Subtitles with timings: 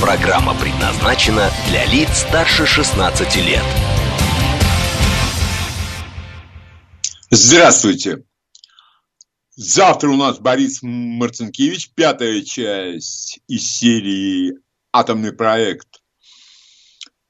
[0.00, 3.62] Программа предназначена для лиц старше 16 лет.
[7.28, 8.24] Здравствуйте.
[9.50, 14.54] Завтра у нас Борис Марцинкевич, пятая часть из серии
[14.90, 16.00] «Атомный проект.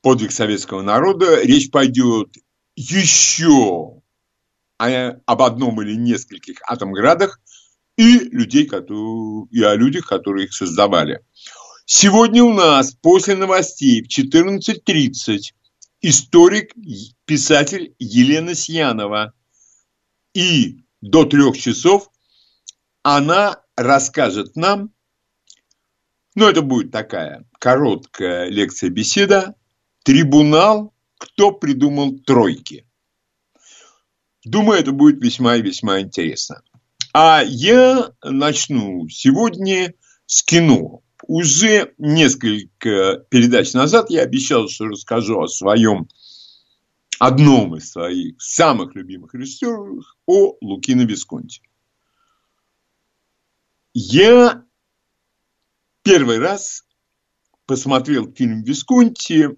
[0.00, 1.42] Подвиг советского народа».
[1.42, 2.28] Речь пойдет
[2.76, 4.00] еще
[4.78, 7.40] об одном или нескольких атомградах
[7.96, 11.20] и, людей, которые, и о людях, которые их создавали.
[11.92, 15.52] Сегодня у нас после новостей в 14.30
[16.02, 16.72] историк,
[17.24, 19.34] писатель Елена Сьянова.
[20.32, 22.08] И до трех часов
[23.02, 24.94] она расскажет нам,
[26.36, 29.56] ну, это будет такая короткая лекция-беседа,
[30.04, 32.86] трибунал, кто придумал тройки.
[34.44, 36.62] Думаю, это будет весьма и весьма интересно.
[37.12, 39.92] А я начну сегодня
[40.26, 41.02] с кино.
[41.32, 46.08] Уже несколько передач назад я обещал, что расскажу о своем
[47.20, 51.62] одном из своих самых любимых режиссеров о Лукино Висконти.
[53.94, 54.64] Я
[56.02, 56.84] первый раз
[57.64, 59.50] посмотрел фильм Висконти.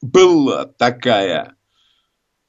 [0.00, 1.58] Была такая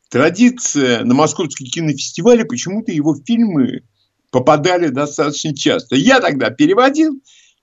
[0.07, 3.83] традиция на Московский кинофестивале, почему-то его фильмы
[4.31, 5.97] попадали достаточно часто.
[5.97, 7.21] Я тогда переводил,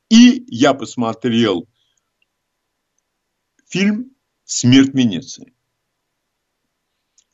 [0.09, 1.69] и я посмотрел
[3.69, 4.13] фильм
[4.45, 5.55] «Смерть Венеции».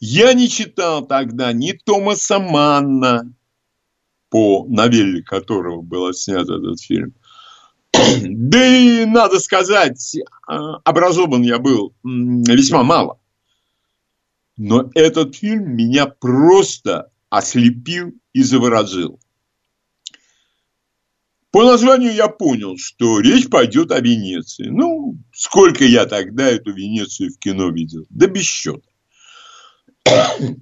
[0.00, 3.34] Я не читал тогда ни Томаса Манна,
[4.30, 7.14] по новелле которого был снят этот фильм.
[7.92, 13.18] Да и, надо сказать, образован я был весьма мало.
[14.56, 19.20] Но этот фильм меня просто ослепил и заворожил.
[21.50, 24.66] По названию я понял, что речь пойдет о Венеции.
[24.68, 28.04] Ну, сколько я тогда эту Венецию в кино видел?
[28.10, 28.86] Да без счета.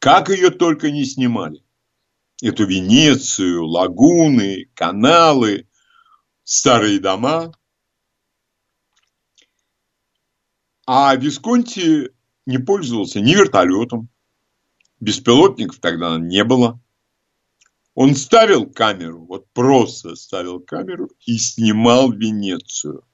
[0.00, 1.62] Как ее только не снимали.
[2.42, 5.68] Эту Венецию, лагуны, каналы,
[6.42, 7.52] старые дома.
[10.84, 12.10] А Висконти
[12.44, 14.08] не пользовался ни вертолетом,
[14.98, 16.80] беспилотников тогда не было.
[17.94, 23.04] Он ставил камеру, вот просто ставил камеру и снимал Венецию.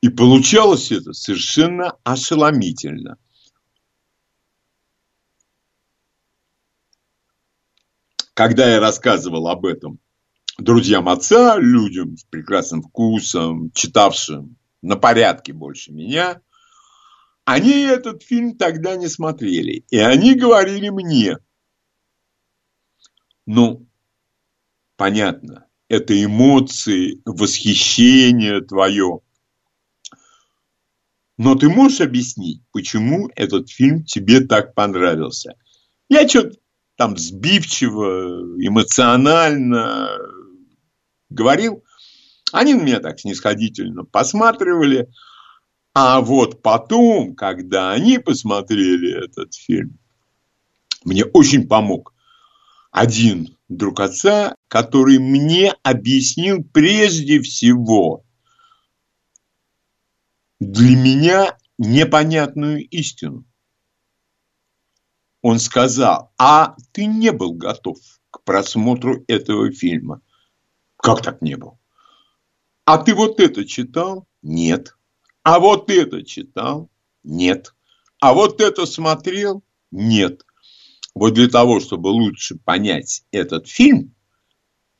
[0.00, 3.18] И получалось это совершенно ошеломительно.
[8.34, 9.98] Когда я рассказывал об этом
[10.58, 16.40] друзьям отца, людям с прекрасным вкусом, читавшим на порядке больше меня,
[17.44, 19.84] они этот фильм тогда не смотрели.
[19.90, 21.38] И они говорили мне,
[23.46, 23.86] ну,
[24.96, 29.20] понятно, это эмоции, восхищение твое.
[31.38, 35.56] Но ты можешь объяснить, почему этот фильм тебе так понравился?
[36.08, 36.56] Я что-то
[36.96, 40.08] там сбивчиво, эмоционально
[41.30, 41.82] говорил.
[42.52, 45.08] Они на меня так снисходительно посматривали.
[45.94, 49.98] А вот потом, когда они посмотрели этот фильм,
[51.04, 52.14] мне очень помог
[52.92, 58.22] один друг отца, который мне объяснил прежде всего
[60.60, 63.44] для меня непонятную истину.
[65.40, 67.98] Он сказал, а ты не был готов
[68.30, 70.20] к просмотру этого фильма.
[70.98, 71.80] Как так не был?
[72.84, 74.28] А ты вот это читал?
[74.42, 74.96] Нет.
[75.42, 76.90] А вот это читал?
[77.24, 77.74] Нет.
[78.20, 79.64] А вот это смотрел?
[79.90, 80.44] Нет.
[81.14, 84.14] Вот для того, чтобы лучше понять этот фильм,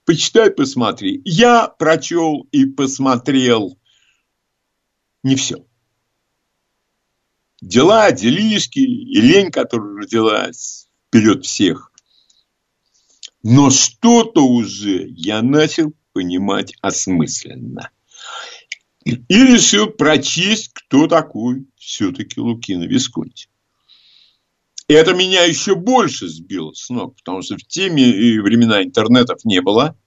[0.05, 1.23] почитай, посмотри.
[1.25, 3.79] Я прочел и посмотрел
[5.23, 5.65] не все.
[7.61, 11.93] Дела, делишки, и лень, которая родилась вперед всех.
[13.43, 17.91] Но что-то уже я начал понимать осмысленно.
[19.05, 23.49] И решил прочесть, кто такой все-таки Лукино Висконти.
[24.93, 29.43] И это меня еще больше сбило с ног, потому что в теме и времена интернетов
[29.43, 29.99] не было.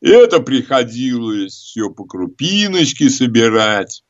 [0.00, 4.02] Это приходилось все по крупиночке собирать.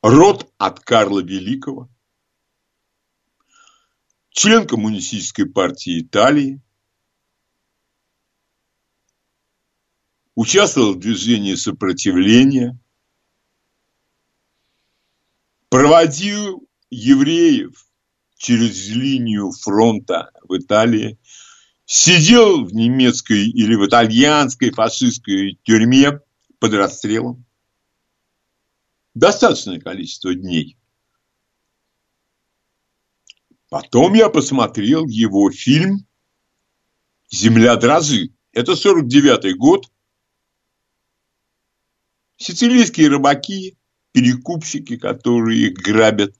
[0.00, 1.88] Род от Карла Великого,
[4.30, 6.62] член Коммунистической партии Италии,
[10.36, 12.78] участвовал в движении сопротивления,
[15.74, 17.84] проводил евреев
[18.36, 21.18] через линию фронта в Италии,
[21.84, 26.20] сидел в немецкой или в итальянской фашистской тюрьме
[26.60, 27.44] под расстрелом.
[29.14, 30.78] Достаточное количество дней.
[33.68, 36.06] Потом я посмотрел его фильм
[37.32, 38.32] «Земля дрожит».
[38.52, 39.90] Это 49-й год.
[42.36, 43.76] Сицилийские рыбаки,
[44.14, 46.36] перекупщики, которые их грабят,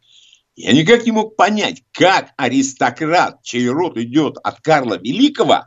[0.55, 5.67] я никак не мог понять, как аристократ, чей род идет от Карла Великого,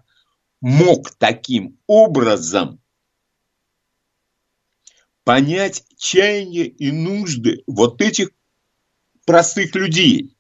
[0.62, 2.82] мог таким образом
[5.26, 8.30] понять чаяние и нужды вот этих
[9.26, 10.34] простых людей.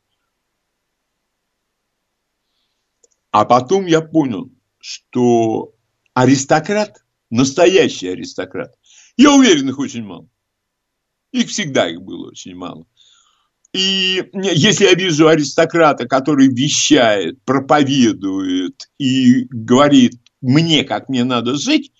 [3.31, 4.49] А потом я понял,
[4.79, 5.75] что
[6.13, 8.73] аристократ, настоящий аристократ,
[9.17, 10.29] я уверен, их очень мало.
[11.31, 12.85] Их всегда их было очень мало.
[13.73, 21.91] И если я вижу аристократа, который вещает, проповедует и говорит мне, как мне надо жить,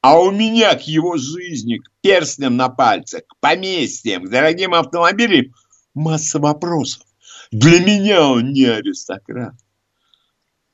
[0.00, 5.52] а у меня к его жизни, к перстням на пальцах, к поместьям, к дорогим автомобилям
[5.94, 7.02] масса вопросов.
[7.52, 9.54] Для меня он не аристократ.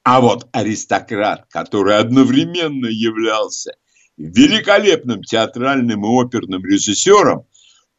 [0.05, 3.73] А вот аристократ, который одновременно являлся
[4.17, 7.47] великолепным театральным и оперным режиссером,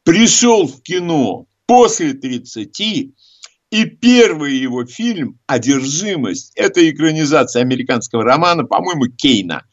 [0.08, 9.14] пришел в кино после 30, и первый его фильм «Одержимость»– это экранизация американского романа, по-моему,
[9.14, 9.66] Кейна.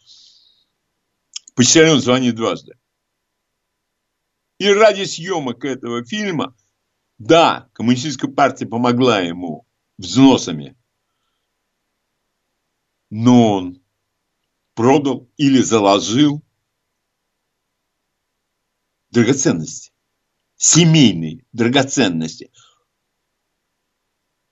[1.56, 2.74] «Почтальон звонит дважды».
[4.58, 6.54] И ради съемок этого фильма,
[7.18, 9.66] да, коммунистическая партия помогла ему
[9.98, 10.76] взносами,
[13.10, 13.82] но он
[14.74, 16.44] продал или заложил
[19.12, 19.95] драгоценности
[20.58, 22.52] семейные драгоценности.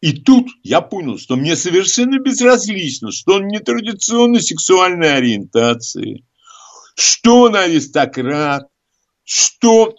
[0.01, 6.25] И тут я понял, что мне совершенно безразлично, что он не традиционной сексуальной ориентации,
[6.95, 8.67] что он аристократ,
[9.23, 9.95] что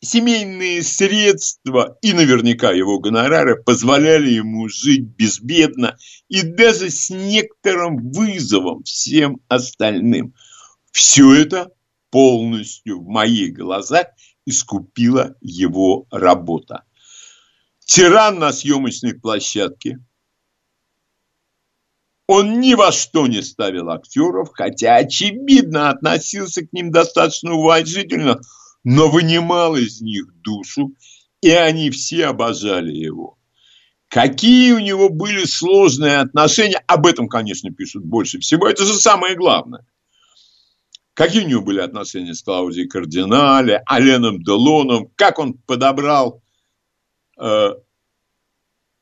[0.00, 5.96] семейные средства и наверняка его гонорары позволяли ему жить безбедно
[6.28, 10.34] и даже с некоторым вызовом всем остальным.
[10.92, 11.70] Все это
[12.10, 14.06] полностью в моих глазах
[14.48, 16.84] искупила его работа.
[17.84, 19.98] Тиран на съемочной площадке.
[22.26, 28.40] Он ни во что не ставил актеров, хотя, очевидно, относился к ним достаточно уважительно,
[28.84, 30.94] но вынимал из них душу,
[31.40, 33.38] и они все обожали его.
[34.08, 39.34] Какие у него были сложные отношения, об этом, конечно, пишут больше всего, это же самое
[39.34, 39.86] главное.
[41.18, 46.44] Какие у него были отношения с Клаудией Кардинале, Аленом Делоном, как он подобрал
[47.36, 47.74] э, в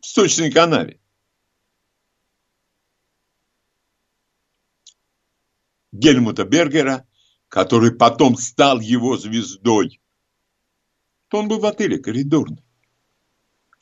[0.00, 0.98] сточной канаве.
[5.92, 7.06] Гельмута Бергера,
[7.48, 10.00] который потом стал его звездой.
[11.28, 12.64] То он был в отеле коридорный.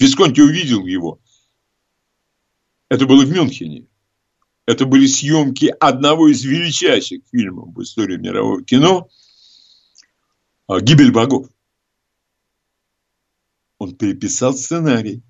[0.00, 1.20] Висконти увидел его.
[2.88, 3.86] Это было в Мюнхене.
[4.66, 9.08] Это были съемки одного из величайших фильмов в истории мирового кино
[10.66, 11.48] а, «Гибель богов».
[13.78, 15.22] Он переписал сценарий.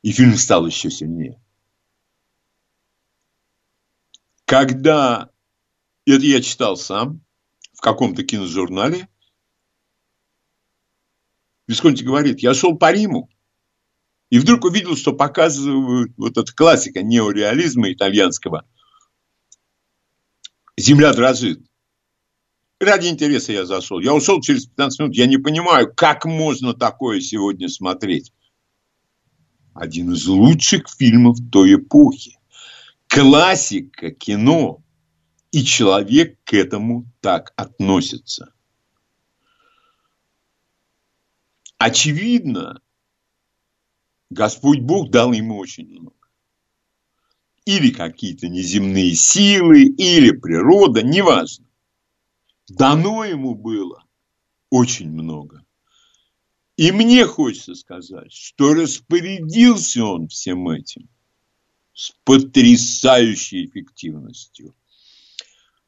[0.00, 1.40] И фильм стал еще сильнее.
[4.46, 5.30] Когда,
[6.06, 7.20] это я читал сам,
[7.74, 9.08] в каком-то киножурнале,
[11.66, 13.28] Висконти говорит, я шел по Риму,
[14.30, 18.66] и вдруг увидел, что показывают вот эта классика неореализма итальянского.
[20.76, 21.60] Земля дрожит.
[22.78, 24.00] Ради интереса я зашел.
[24.00, 25.16] Я ушел через 15 минут.
[25.16, 28.32] Я не понимаю, как можно такое сегодня смотреть.
[29.74, 32.38] Один из лучших фильмов той эпохи.
[33.06, 34.82] Классика кино.
[35.52, 38.52] И человек к этому так относится.
[41.78, 42.82] Очевидно,
[44.30, 46.14] Господь Бог дал ему очень много.
[47.64, 51.66] Или какие-то неземные силы, или природа, неважно.
[52.68, 54.04] Дано ему было
[54.70, 55.64] очень много.
[56.76, 61.08] И мне хочется сказать, что распорядился он всем этим
[61.94, 64.74] с потрясающей эффективностью.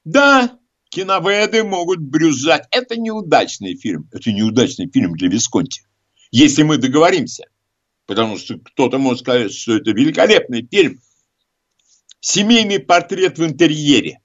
[0.05, 2.67] Да, киноведы могут брюзжать.
[2.71, 4.09] Это неудачный фильм.
[4.13, 5.83] Это неудачный фильм для Висконти.
[6.31, 7.45] Если мы договоримся.
[8.09, 10.99] Потому что кто-то может сказать, что это великолепный фильм.
[12.21, 14.23] Семейный портрет в интерьере.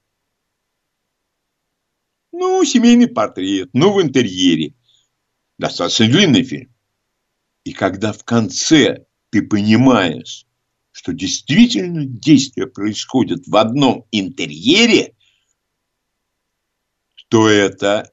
[2.32, 4.74] Ну, семейный портрет, ну, в интерьере.
[5.58, 6.74] Достаточно длинный фильм.
[7.66, 10.46] И когда в конце ты понимаешь,
[10.94, 15.14] что действительно действие происходит в одном интерьере,
[17.28, 18.10] то это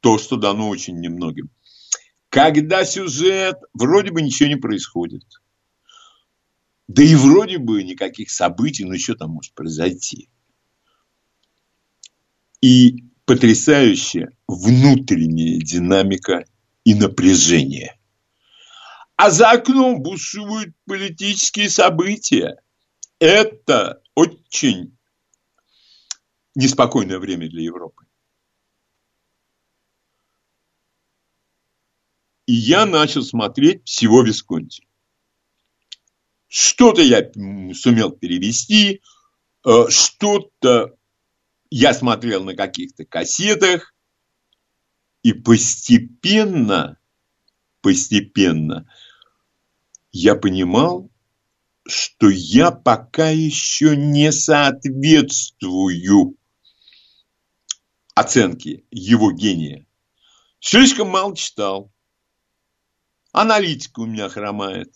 [0.00, 1.48] то, что дано очень немногим.
[2.30, 5.24] Когда сюжет, вроде бы ничего не происходит.
[6.86, 10.30] Да и вроде бы никаких событий, ну что там может произойти.
[12.60, 16.44] И потрясающая внутренняя динамика
[16.84, 17.98] и напряжение.
[19.16, 22.62] А за окном бушуют политические события.
[23.18, 24.96] Это очень
[26.54, 28.04] неспокойное время для Европы.
[32.50, 34.88] И я начал смотреть всего Висконти.
[36.48, 37.30] Что-то я
[37.74, 39.02] сумел перевести,
[39.64, 40.96] э, что-то
[41.70, 43.94] я смотрел на каких-то кассетах,
[45.22, 46.98] и постепенно,
[47.82, 48.92] постепенно
[50.10, 51.08] я понимал,
[51.86, 56.36] что я пока еще не соответствую
[58.16, 59.86] оценке его гения.
[60.58, 61.92] Слишком мало читал.
[63.32, 64.92] Аналитика у меня хромает.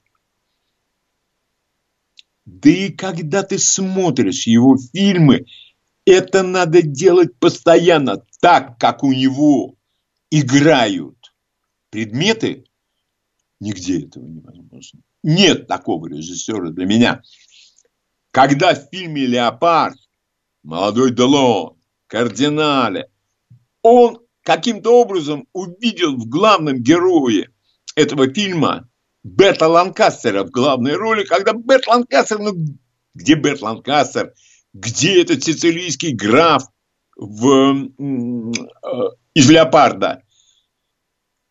[2.45, 5.47] Да и когда ты смотришь его фильмы,
[6.05, 9.77] это надо делать постоянно, так, как у него
[10.31, 11.33] играют
[11.91, 12.65] предметы.
[13.61, 15.01] Нигде этого невозможно.
[15.23, 17.23] Нет такого режиссера для меня.
[18.31, 19.97] Когда в фильме «Леопард»
[20.63, 23.09] молодой Делон, кардинале,
[23.81, 27.54] он каким-то образом увидел в главном герое
[27.95, 28.89] этого фильма
[29.23, 32.53] Берта Ланкастера в главной роли, когда Берт Ланкастер, ну
[33.15, 34.35] где Берт Ланкастер,
[34.73, 36.65] где этот сицилийский граф
[37.17, 40.23] в, э, из «Леопарда».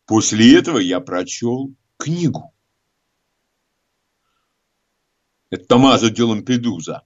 [0.06, 2.54] После этого я прочел книгу.
[5.50, 7.04] Это Томазо де Лампедуза.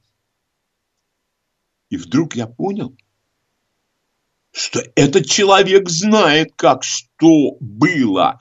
[1.89, 2.98] И вдруг я понял,
[4.51, 8.39] что этот человек знает, как что было,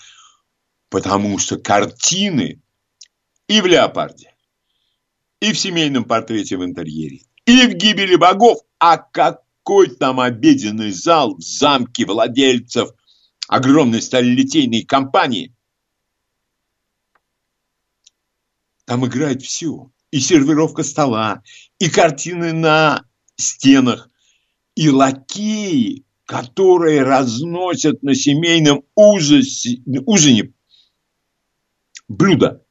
[0.97, 2.63] потому что картины
[3.49, 4.35] и в «Леопарде»,
[5.41, 11.37] и в семейном портрете в интерьере, и в гибели богов, а какой там обеденный зал
[11.37, 12.93] в замке владельцев
[13.47, 15.55] огромной сталелитейной компании.
[18.87, 19.91] Там играет все.
[20.11, 21.43] И сервировка стола,
[21.79, 23.05] и картины на
[23.37, 24.09] стенах,
[24.75, 30.55] и лакеи, которые разносят на семейном ужасе, ужине
[32.09, 32.65] блюда.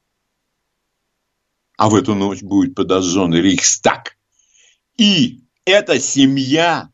[1.77, 4.17] А в эту ночь будет подожжен Рейхстаг.
[4.97, 6.89] И эта семья,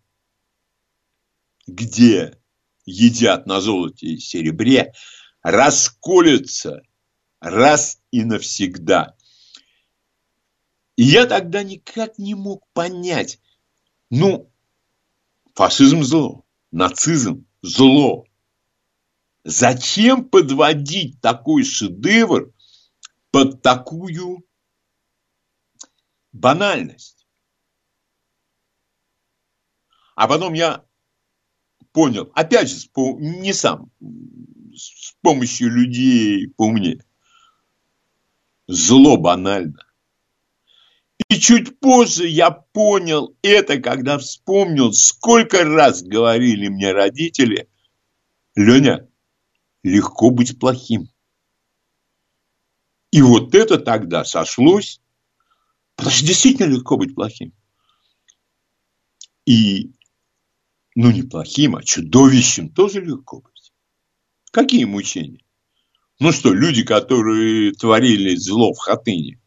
[1.67, 2.39] где
[2.85, 4.93] едят на золоте и серебре,
[5.43, 6.81] расколется
[7.39, 9.15] раз и навсегда.
[10.95, 13.39] И я тогда никак не мог понять,
[14.09, 14.51] ну,
[15.55, 18.25] фашизм зло, нацизм зло.
[19.43, 22.53] Зачем подводить такой шедевр
[23.31, 24.45] под такую
[26.31, 27.25] банальность?
[30.15, 30.85] А потом я
[31.91, 33.91] понял, опять же, не сам,
[34.75, 37.03] с помощью людей поумнее.
[38.67, 39.85] Зло банально.
[41.29, 47.69] И чуть позже я понял это, когда вспомнил, сколько раз говорили мне родители,
[48.55, 49.07] Леня,
[49.83, 51.09] легко быть плохим.
[53.11, 55.01] И вот это тогда сошлось,
[55.95, 57.53] потому что действительно легко быть плохим.
[59.45, 59.91] И
[60.95, 63.73] ну не плохим, а чудовищем тоже легко быть.
[64.51, 65.43] Какие мучения?
[66.19, 69.39] Ну что, люди, которые творили зло в Хатыне,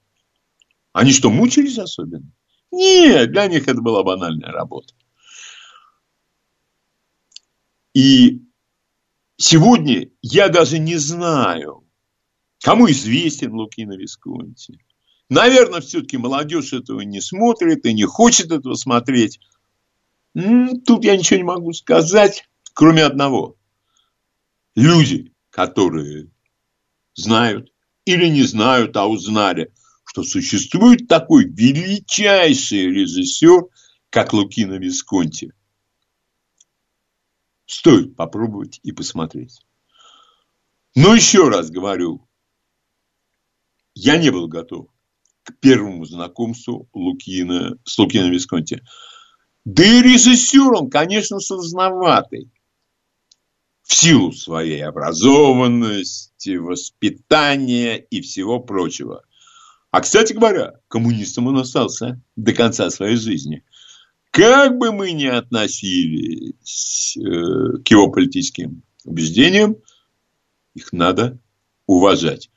[0.92, 2.30] они что, мучились особенно?
[2.70, 4.94] Нет, для них это была банальная работа.
[7.92, 8.42] И
[9.36, 11.84] сегодня я даже не знаю,
[12.62, 14.78] кому известен Лукино Висконти.
[15.28, 19.40] Наверное, все-таки молодежь этого не смотрит и не хочет этого смотреть.
[20.34, 23.56] Тут я ничего не могу сказать, кроме одного.
[24.74, 26.30] Люди, которые
[27.14, 27.72] знают
[28.04, 29.72] или не знают, а узнали,
[30.04, 33.66] что существует такой величайший режиссер,
[34.10, 35.52] как Лукино Висконти.
[37.66, 39.61] Стоит попробовать и посмотреть.
[40.94, 42.26] Но еще раз говорю,
[43.94, 44.88] я не был готов
[45.44, 48.83] к первому знакомству Лукина, с Лукино Висконти.
[49.64, 52.50] Да и режиссер он, конечно, сложноватый.
[53.83, 59.25] В силу своей образованности, воспитания и всего прочего.
[59.90, 63.62] А, кстати говоря, коммунистом он остался до конца своей жизни.
[64.34, 67.20] Как бы мы ни относились э,
[67.84, 69.76] к его политическим убеждениям,
[70.74, 71.38] их надо
[71.86, 72.50] уважать.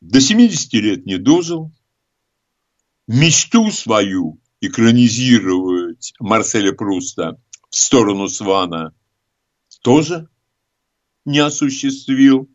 [0.00, 1.72] До 70 лет не дожил.
[3.08, 7.36] Мечту свою экранизировать Марселя Пруста
[7.68, 8.94] в сторону Свана
[9.82, 10.28] тоже
[11.24, 12.48] не осуществил,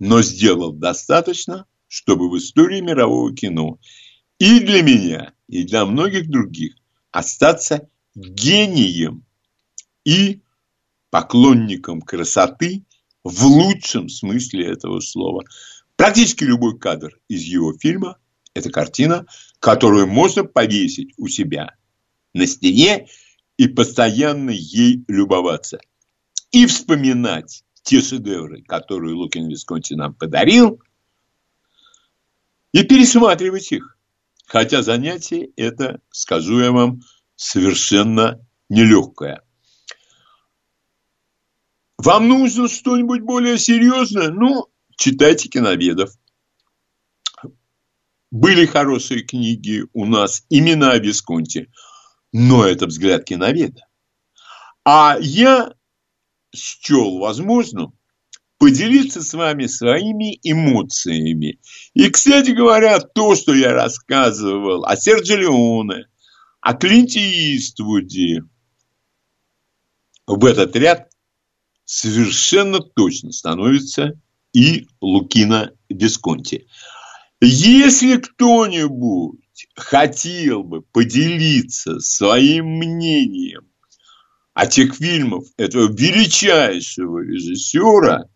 [0.00, 3.78] но сделал достаточно, чтобы в истории мирового кино
[4.40, 6.74] и для меня, и для многих других
[7.10, 9.26] остаться гением
[10.02, 10.40] и
[11.10, 12.86] поклонником красоты
[13.22, 15.44] в лучшем смысле этого слова.
[15.96, 18.16] Практически любой кадр из его фильма–
[18.54, 19.26] это картина,
[19.58, 21.76] которую можно повесить у себя
[22.32, 23.08] на стене
[23.58, 25.80] и постоянно ей любоваться.
[26.50, 30.80] И вспоминать те шедевры, которые Лукин Висконти нам подарил,
[32.72, 33.98] и пересматривать их.
[34.52, 37.00] Хотя занятие это, скажу я вам,
[37.36, 39.40] совершенно нелегкое.
[41.96, 44.28] Вам нужно что-нибудь более серьезное?
[44.28, 44.66] Ну,
[44.98, 46.10] читайте киноведов.
[48.30, 51.72] Были хорошие книги у нас именно о Висконте,
[52.30, 53.88] но это взгляд киноведа.
[54.84, 55.72] А я
[56.54, 57.98] счел возможным
[58.62, 61.58] поделиться с вами своими эмоциями.
[61.94, 66.06] И, кстати говоря, то, что я рассказывал о Серджи Леоне,
[66.60, 68.44] о Клинте Иствуде,
[70.28, 71.08] в этот ряд
[71.84, 74.12] совершенно точно становится
[74.52, 76.68] и Лукина Дисконти.
[77.40, 79.40] Если кто-нибудь
[79.74, 83.66] хотел бы поделиться своим мнением
[84.54, 88.28] о тех фильмах этого величайшего режиссера,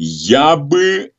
[0.00, 1.12] я бы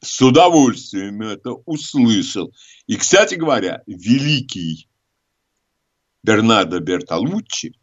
[0.00, 2.52] с удовольствием это услышал.
[2.88, 4.88] И, кстати говоря, великий
[6.24, 7.78] Бернардо Бертолуччи,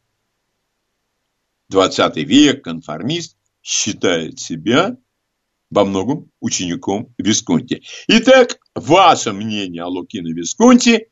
[1.69, 4.97] 20 век, конформист, считает себя
[5.69, 7.81] во многом учеником Висконти.
[8.09, 11.07] Итак, ваше мнение о Лукино Висконти,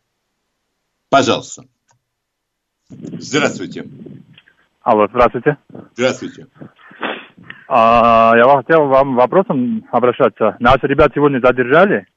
[1.08, 1.64] пожалуйста.
[2.90, 3.88] Здравствуйте.
[4.82, 5.58] Алло, здравствуйте.
[5.94, 6.48] Здравствуйте.
[7.72, 10.58] А, я хотел вам вопросом обращаться.
[10.60, 12.08] Наши ребят сегодня задержали.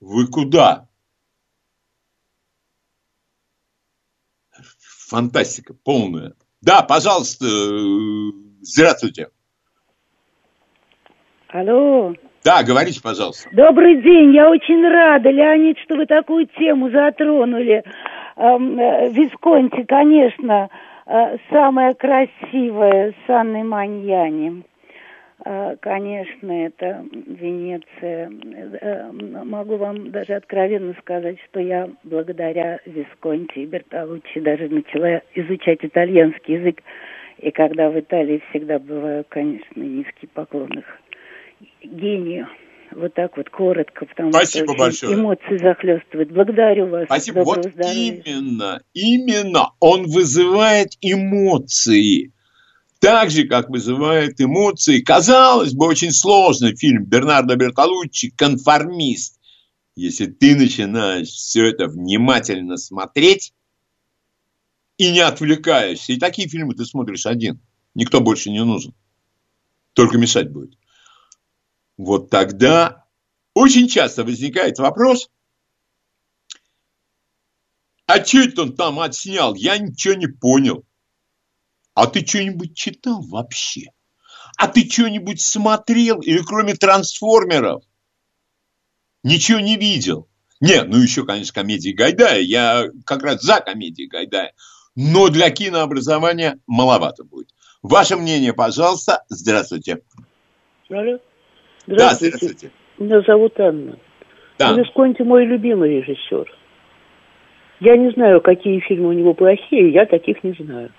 [0.00, 0.88] Вы куда?
[5.08, 6.32] Фантастика полная.
[6.60, 9.28] Да, пожалуйста, э, здравствуйте.
[11.48, 12.12] Алло.
[12.44, 13.48] Да, говорите, пожалуйста.
[13.52, 17.84] Добрый день, я очень рада, Леонид, что вы такую тему затронули.
[18.36, 20.68] Эм, э, Висконти, конечно,
[21.10, 24.62] э, самая красивая с Анной Маньяни.
[25.44, 28.30] Э, конечно, это Венеция.
[28.80, 35.78] Э, могу вам даже откровенно сказать, что я благодаря Висконти и Бертолуччи даже начала изучать
[35.82, 36.82] итальянский язык.
[37.38, 41.00] И когда в Италии всегда бываю, конечно, низкий поклон их
[41.82, 42.46] гению.
[42.92, 45.14] Вот так вот коротко, потому Спасибо что большое.
[45.14, 46.30] эмоции захлестывают.
[46.30, 47.04] Благодарю вас.
[47.04, 47.44] Спасибо.
[47.44, 48.22] Доброго Вот здоровья.
[48.24, 52.32] именно, именно он вызывает эмоции.
[52.98, 59.38] Так же, как вызывает эмоции, казалось бы, очень сложный фильм Бернардо Бертолуччи «Конформист».
[59.96, 63.54] Если ты начинаешь все это внимательно смотреть
[64.98, 67.60] и не отвлекаешься, и такие фильмы ты смотришь один,
[67.94, 68.94] никто больше не нужен,
[69.94, 70.79] только мешать будет.
[72.00, 73.04] Вот тогда
[73.52, 75.28] очень часто возникает вопрос,
[78.06, 79.54] а что это он там отснял?
[79.54, 80.86] Я ничего не понял.
[81.92, 83.90] А ты что-нибудь читал вообще?
[84.56, 87.82] А ты что-нибудь смотрел или кроме трансформеров?
[89.22, 90.26] Ничего не видел.
[90.58, 92.40] Не, ну еще, конечно, комедии Гайдая.
[92.40, 94.54] Я как раз за комедии Гайдая.
[94.94, 97.50] Но для кинообразования маловато будет.
[97.82, 99.22] Ваше мнение, пожалуйста.
[99.28, 100.00] Здравствуйте.
[101.90, 101.98] Алло.
[101.98, 102.36] Да, Здравствуйте.
[102.36, 102.70] здравствуйте.
[102.98, 103.96] Меня зовут Анна.
[104.58, 104.72] Да.
[104.72, 106.52] Висконти мой любимый режиссер.
[107.80, 110.90] Я не знаю, какие фильмы у него плохие, я таких не знаю.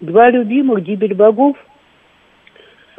[0.00, 1.56] Два любимых «Гибель богов»,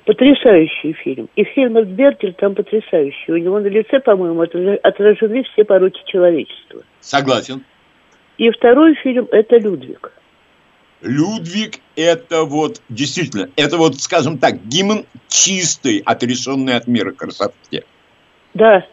[0.05, 1.29] Потрясающий фильм.
[1.35, 3.31] И Хельмут Бертель там потрясающий.
[3.31, 4.43] У него на лице, по-моему,
[4.83, 6.83] отражены все пороки человечества.
[6.99, 7.63] Согласен.
[8.37, 10.11] И второй фильм– это «Людвиг».
[11.01, 17.83] Людвиг– это вот, действительно, это вот, скажем так, гимн чистой, отрешенной от мира красоты.
[18.53, 18.85] Да,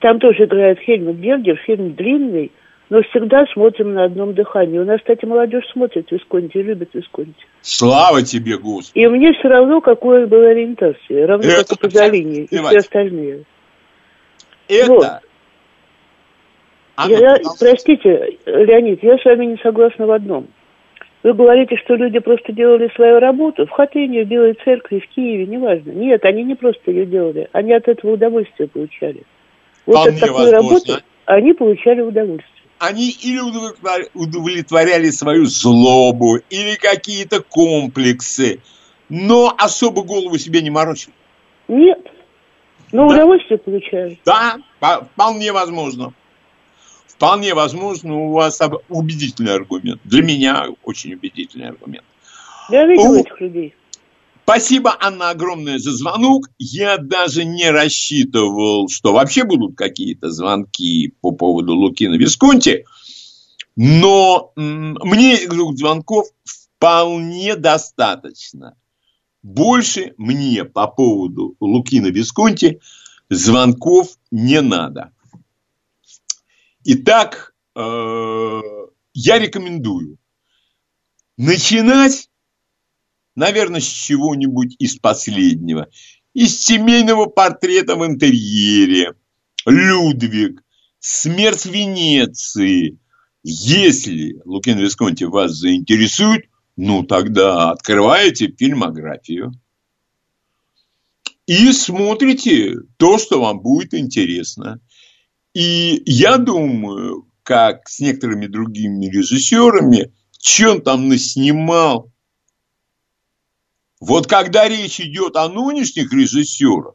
[0.00, 2.50] там тоже играет Хельмут Бергер, фильм длинный,
[2.88, 4.78] но всегда смотрим на одном дыхании.
[4.78, 7.46] У нас, кстати, молодежь смотрит Висконти, любит Висконти.
[7.60, 8.98] Слава тебе, Господи!
[8.98, 13.44] И мне все равно, какой был ориентация, равно это как и Пазолини, и все остальные.
[14.68, 14.92] Это...
[14.92, 15.06] Вот.
[17.08, 20.48] Я, простите, Леонид, я с вами не согласна в одном.
[21.22, 25.46] Вы говорите, что люди просто делали свою работу в Хатыне, в Белой Церкви, в Киеве,
[25.46, 25.90] неважно.
[25.90, 29.22] Нет, они не просто ее делали, они от этого удовольствие получали.
[29.84, 30.56] Вот Вполне от такой возможно.
[30.78, 32.46] работы они получали удовольствие.
[32.78, 33.38] Они или
[34.14, 38.60] удовлетворяли свою злобу, или какие-то комплексы,
[39.10, 41.12] но особо голову себе не морочили.
[41.68, 42.00] Нет,
[42.92, 43.14] но Да.
[43.14, 44.18] удовольствие получали.
[44.24, 46.14] Да, по- вполне возможно.
[47.20, 50.00] Вполне возможно, у вас убедительный аргумент.
[50.04, 52.06] Для меня очень убедительный аргумент.
[52.70, 53.18] Я видел О.
[53.18, 53.74] этих людей.
[54.44, 56.48] Спасибо, Анна, огромное за звонок.
[56.58, 62.86] Я даже не рассчитывал, что вообще будут какие-то звонки по поводу Лукина Висконти.
[63.76, 68.78] Но мне этих двух звонков вполне достаточно.
[69.42, 72.80] Больше мне по поводу Лукина Висконти
[73.28, 75.12] звонков не надо.
[76.92, 78.60] Итак, э,
[79.14, 80.18] я рекомендую
[81.36, 82.28] начинать
[83.36, 85.88] наверное, с чего-нибудь из последнего.
[86.34, 89.14] Из семейного портрета в интерьере.
[89.66, 90.64] Людвиг.
[90.98, 92.98] Смерть Венеции.
[93.44, 99.52] Если Лукин Висконти вас заинтересует, ну тогда открываете фильмографию
[101.46, 104.80] и смотрите то, что вам будет интересно.
[105.54, 112.12] И я думаю, как с некоторыми другими режиссерами, что он там наснимал,
[113.98, 116.94] вот когда речь идет о нынешних режиссерах,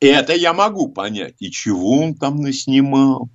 [0.00, 1.36] это я могу понять.
[1.40, 3.30] И чего он там наснимал?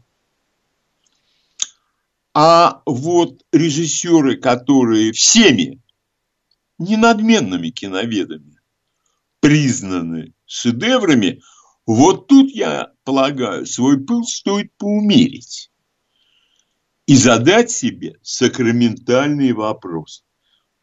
[2.33, 5.81] А вот режиссеры, которые всеми
[6.77, 8.59] ненадменными киноведами
[9.39, 11.41] признаны шедеврами,
[11.85, 15.71] вот тут, я полагаю, свой пыл стоит поумерить
[17.07, 20.23] и задать себе сакраментальный вопрос.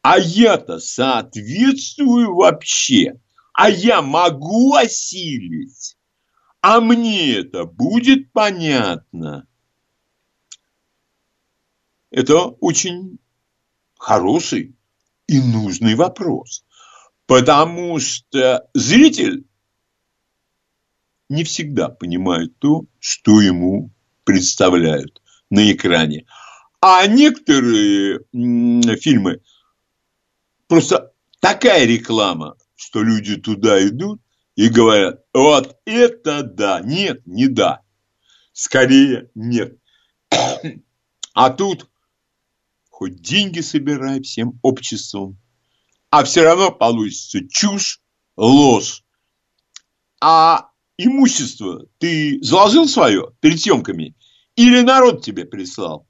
[0.03, 3.21] А я-то соответствую вообще?
[3.53, 5.97] А я могу осилить?
[6.61, 9.47] А мне это будет понятно?
[12.11, 13.21] Это очень
[13.97, 14.75] хороший
[15.29, 16.65] и нужный вопрос.
[17.27, 19.47] Потому что зритель
[21.29, 23.91] не всегда понимает то, что ему
[24.25, 26.27] представляют на экране.
[26.81, 28.21] А некоторые
[28.99, 29.41] фильмы
[30.69, 34.21] просто такая реклама, что люди туда идут
[34.55, 37.83] и говорят, вот это да, нет, не да,
[38.53, 39.79] скорее нет.
[41.35, 41.89] А тут
[42.91, 45.39] хоть деньги собирай всем обществом,
[46.11, 48.01] а все равно получится чушь,
[48.37, 49.05] ложь.
[50.21, 54.15] А имущество ты заложил свое перед съемками
[54.55, 56.07] или народ тебе прислал?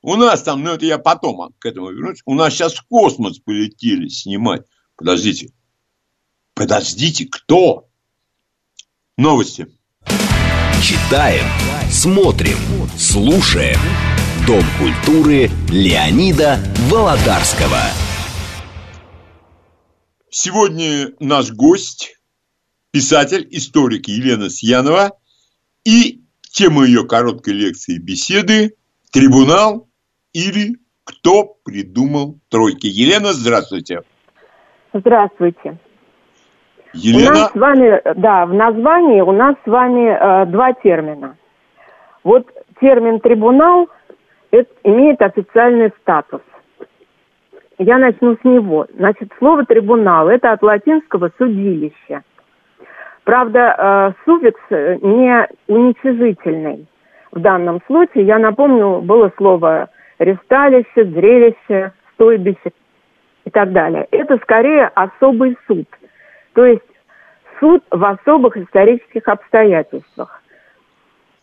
[0.00, 3.38] У нас там, ну это я потом к этому вернусь, у нас сейчас в космос
[3.40, 4.62] полетели снимать.
[4.96, 5.52] Подождите.
[6.54, 7.88] Подождите, кто?
[9.16, 9.66] Новости.
[10.82, 11.44] Читаем,
[11.90, 12.56] смотрим,
[12.96, 13.78] слушаем.
[14.46, 16.58] Дом культуры Леонида
[16.88, 17.82] Володарского.
[20.30, 22.17] Сегодня наш гость,
[22.98, 25.12] писатель, историк Елена Сьянова
[25.84, 26.18] и
[26.50, 28.74] тема ее короткой лекции беседы
[29.12, 29.86] «Трибунал
[30.32, 32.88] или кто придумал тройки».
[32.88, 34.02] Елена, здравствуйте.
[34.92, 35.78] Здравствуйте.
[36.92, 41.36] У Елена, нас с вами, да, в названии у нас с вами э, два термина.
[42.24, 43.86] Вот термин трибунал
[44.50, 46.40] это имеет официальный статус.
[47.78, 48.88] Я начну с него.
[48.92, 52.24] Значит, слово трибунал это от латинского судилище.
[53.28, 56.86] Правда, э, суффикс э, не уничижительный.
[57.30, 62.72] В данном случае, я напомню, было слово ресталище, зрелище, стойбище
[63.44, 64.08] и так далее.
[64.12, 65.86] Это скорее особый суд.
[66.54, 66.80] То есть
[67.60, 70.42] суд в особых исторических обстоятельствах.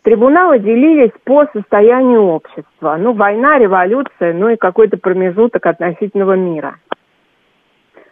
[0.02, 2.98] Трибуналы делились по состоянию общества.
[2.98, 6.78] Ну, война, революция, ну и какой-то промежуток относительного мира.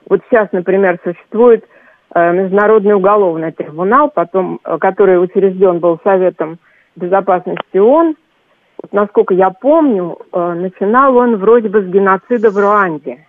[0.07, 1.65] Вот сейчас, например, существует
[2.15, 6.59] Международный уголовный трибунал, потом, э, который учрежден был Советом
[6.95, 8.15] Безопасности ООН.
[8.81, 13.25] Вот, насколько я помню, э, начинал он вроде бы с геноцида в Руанде.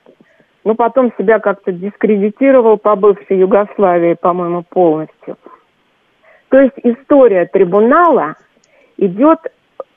[0.65, 5.37] Но потом себя как-то дискредитировал по бывшей Югославии, по-моему, полностью.
[6.49, 8.35] То есть история трибунала
[8.97, 9.39] идет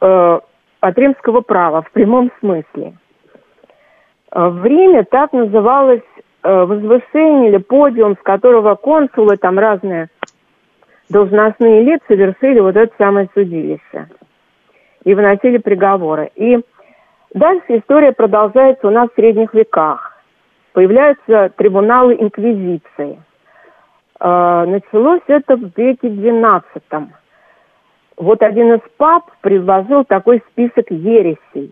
[0.01, 0.39] э,
[0.79, 2.93] от римского права в прямом смысле.
[4.31, 6.01] Э, в Риме так называлось
[6.47, 10.09] э, возвышение или подиум, с которого консулы, там разные
[11.09, 14.07] должностные лица вершили вот это самое судилище
[15.03, 16.31] и выносили приговоры.
[16.35, 16.59] И
[17.33, 20.17] дальше история продолжается у нас в средних веках.
[20.73, 23.21] Появляются трибуналы инквизиции.
[24.19, 27.07] Э, началось это в веке XII.
[28.17, 31.71] Вот один из пап предложил такой список ересей,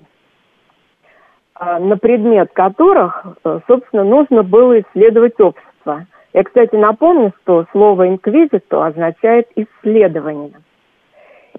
[1.59, 6.05] на предмет которых, э, собственно, нужно было исследовать общество.
[6.33, 10.59] Я, кстати, напомню, что слово «инквизитор» означает «исследование».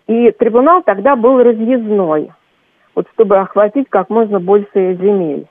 [0.07, 2.31] И трибунал тогда был разъездной,
[2.95, 5.47] вот чтобы охватить как можно больше земель.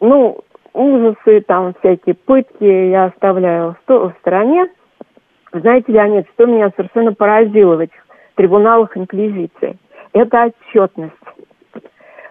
[0.00, 0.38] Ну,
[0.72, 4.68] ужасы, там всякие пытки я оставляю в стороне.
[5.52, 9.76] Знаете, Леонид, что меня совершенно поразило в этих трибуналах инквизиции?
[10.12, 11.14] Это отчетность.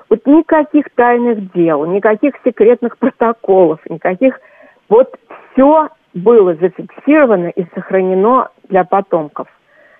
[0.09, 4.39] Вот никаких тайных дел, никаких секретных протоколов, никаких...
[4.87, 5.15] Вот
[5.51, 9.47] все было зафиксировано и сохранено для потомков.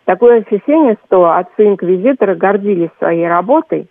[0.05, 3.87] Такое ощущение, что отцы-инквизиторы гордились своей работой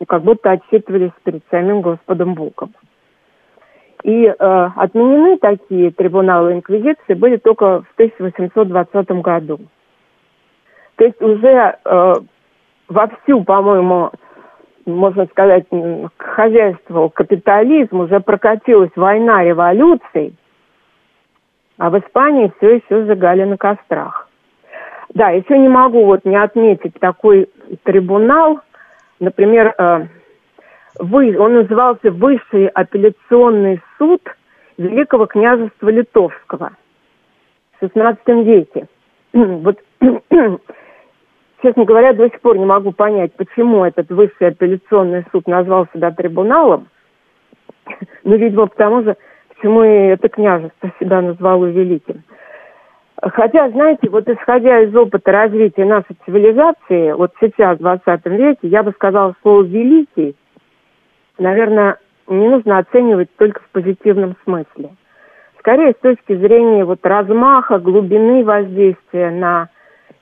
[0.00, 2.72] и как будто отчитывались перед самим Господом Богом.
[4.02, 4.34] И э,
[4.76, 9.60] отменены такие трибуналы инквизиции были только в 1820 году.
[10.96, 12.12] То есть уже э,
[12.88, 14.10] вовсю, по-моему,
[14.86, 15.64] можно сказать,
[16.16, 20.34] хозяйствовал капитализм, уже прокатилась война революций,
[21.78, 24.28] а в Испании все еще сжигали на кострах.
[25.14, 27.48] Да, еще не могу вот не отметить такой
[27.84, 28.60] трибунал,
[29.20, 30.06] например, э,
[30.98, 34.22] вы, он назывался Высший апелляционный суд
[34.76, 36.72] Великого княжества Литовского
[37.80, 38.86] в XVI веке.
[39.32, 39.78] Вот,
[41.64, 46.10] честно говоря, до сих пор не могу понять, почему этот Высший апелляционный суд назвал себя
[46.10, 46.88] трибуналом.
[48.26, 49.16] Ну, видимо, потому же,
[49.48, 52.22] почему и это княжество себя назвало великим.
[53.20, 58.82] Хотя, знаете, вот исходя из опыта развития нашей цивилизации, вот сейчас, в 20 веке, я
[58.82, 60.34] бы сказала слово «великий»,
[61.38, 64.96] наверное, не нужно оценивать только в позитивном смысле.
[65.58, 69.68] Скорее, с точки зрения вот размаха, глубины воздействия на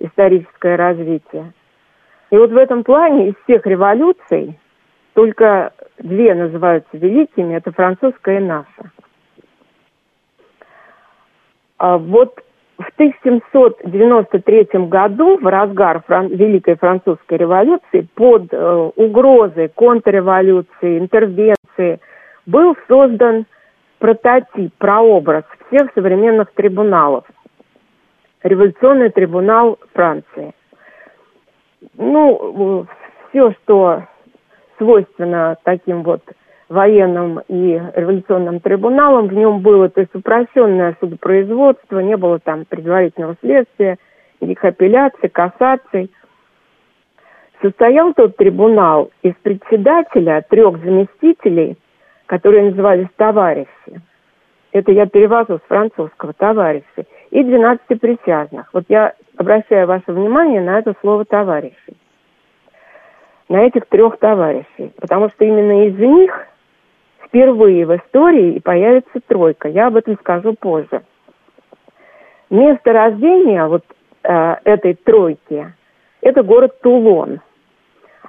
[0.03, 1.53] историческое развитие.
[2.31, 4.59] И вот в этом плане из всех революций
[5.15, 8.91] только две называются великими, это французская и наша.
[11.79, 12.41] А вот
[12.79, 22.01] в 1793 году, в разгар фран- Великой Французской революции, под э, угрозой контрреволюции, интервенции,
[22.47, 23.47] был создан
[23.99, 27.25] прототип, прообраз всех современных трибуналов.
[28.43, 30.53] Революционный трибунал Франции.
[31.97, 32.87] Ну,
[33.29, 34.05] все, что
[34.79, 36.23] свойственно таким вот
[36.69, 39.29] военным и революционным трибуналом.
[39.29, 43.99] В нем было, то есть, упрощенное судопроизводство, не было там предварительного следствия,
[44.41, 46.11] никаких апелляций, кассаций.
[47.61, 51.77] Состоял тот трибунал из председателя, трех заместителей,
[52.27, 53.69] которые назывались товарищи.
[54.73, 57.07] Это я перевожу с французского товарищи.
[57.33, 58.69] И 12 присяжных.
[58.75, 61.97] Вот я обращаю ваше внимание на это слово товарищи.
[63.49, 64.93] На этих трех товарищей.
[65.01, 66.47] Потому что именно из них
[67.25, 69.69] впервые в истории появится тройка.
[69.69, 71.03] Я об этом скажу позже.
[72.51, 73.85] Место рождения вот
[74.25, 75.73] э, этой тройки–
[76.21, 77.41] это город Тулон.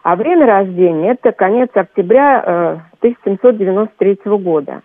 [0.01, 4.81] А время рождения– это конец октября э, 1793 года.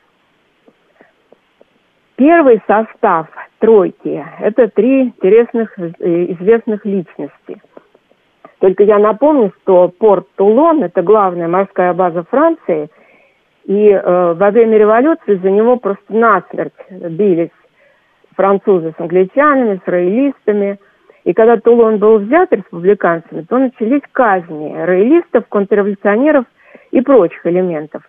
[2.17, 3.29] Первый состав
[3.59, 7.61] тройки– это три интересных, э, известных личности.
[8.61, 12.89] Только я напомню, что порт Тулон– это главная морская база Франции–
[13.69, 17.51] и э, во время революции за него просто насмерть бились
[18.35, 20.79] французы с англичанами, с роялистами.
[21.25, 26.47] И когда Тулон был взят республиканцами, то начались казни роялистов, контрреволюционеров
[26.93, 28.09] и прочих элементов.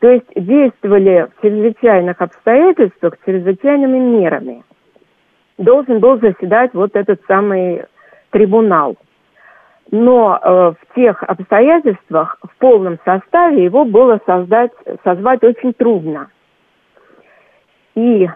[0.00, 4.64] То есть действовали в чрезвычайных обстоятельствах чрезвычайными мерами.
[5.58, 7.84] Должен был заседать вот этот самый
[8.30, 8.96] трибунал
[9.90, 14.72] но э, в тех обстоятельствах в полном составе его было создать,
[15.04, 16.28] созвать очень трудно.
[17.94, 18.28] И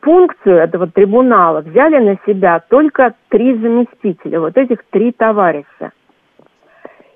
[0.00, 5.92] функцию этого трибунала взяли на себя только три заместителя, вот этих три товарища.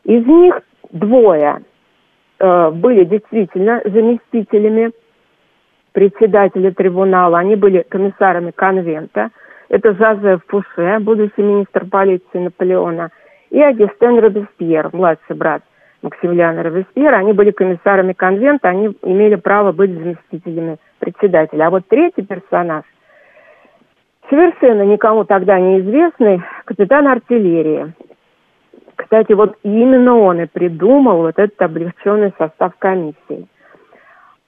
[0.02, 1.62] Из них двое
[2.38, 4.92] э, были действительно заместителями
[5.94, 9.30] председателя трибунала, они были комиссарами конвента.
[9.70, 13.10] Это Жозеф Пуше, будущий министр полиции Наполеона,
[13.50, 15.62] и Агестен Робеспьер, младший брат
[16.02, 17.16] Максимилиана Робеспьера.
[17.16, 21.66] Они были комиссарами конвента, они имели право быть заместителями председателя.
[21.66, 22.84] А вот третий персонаж,
[24.28, 27.94] совершенно никому тогда неизвестный, капитан артиллерии.
[28.96, 33.46] Кстати, вот именно он и придумал вот этот облегченный состав комиссии.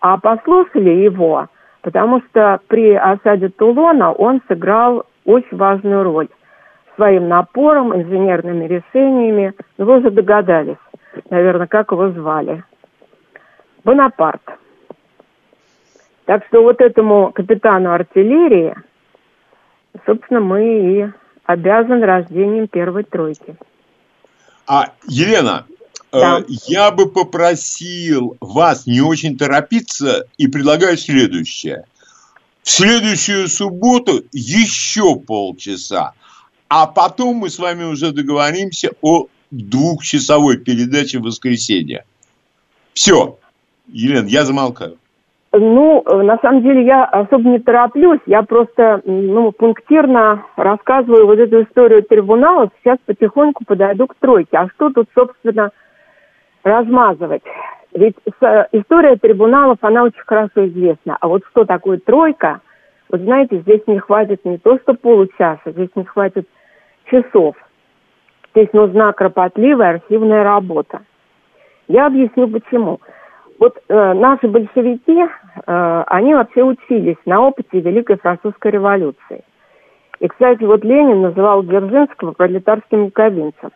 [0.09, 1.49] А послушали его,
[1.83, 6.29] потому что при осаде Тулона он сыграл очень важную роль
[6.95, 9.53] своим напором, инженерными решениями.
[9.79, 10.77] Вы уже догадались,
[11.29, 12.63] наверное, как его звали.
[13.83, 14.43] Бонапарт.
[16.27, 18.77] Так что вот этому капитану артиллерии,
[20.07, 21.09] собственно, мы и
[21.47, 23.57] обязаны рождением первой тройки.
[24.69, 25.65] А, Елена,
[26.13, 26.41] да.
[26.41, 31.85] э, я бы попросил вас не очень торопиться и предлагаю следующее.
[32.63, 36.13] В следующую субботу еще полчаса,
[36.69, 42.05] а потом мы с вами уже договоримся о двухчасовой передаче в воскресенье.
[42.93, 43.39] Все,
[43.87, 44.99] Елена, я замолкаю.
[45.53, 51.63] Ну, на самом деле я особо не тороплюсь, я просто ну, пунктирно рассказываю вот эту
[51.63, 54.59] историю трибунала, сейчас потихоньку подойду к тройке.
[54.59, 55.71] А что тут, собственно,
[56.67, 57.43] размазывать?
[57.93, 58.17] Ведь
[58.73, 61.17] история трибуналов, она очень хорошо известна.
[61.21, 62.61] А вот что такое тройка,
[63.09, 66.47] вот знаете, здесь не хватит не то что получаса, здесь не хватит
[67.11, 67.57] часов.
[68.51, 71.03] Здесь нужна кропотливая архивная работа.
[71.89, 73.01] Я объясню почему.
[73.59, 75.25] Вот э, наши большевики,
[75.67, 79.45] э, они вообще учились на опыте Великой Французской революции.
[80.19, 83.71] И, кстати, вот Ленин называл Дзержинского пролетарским яковинцем.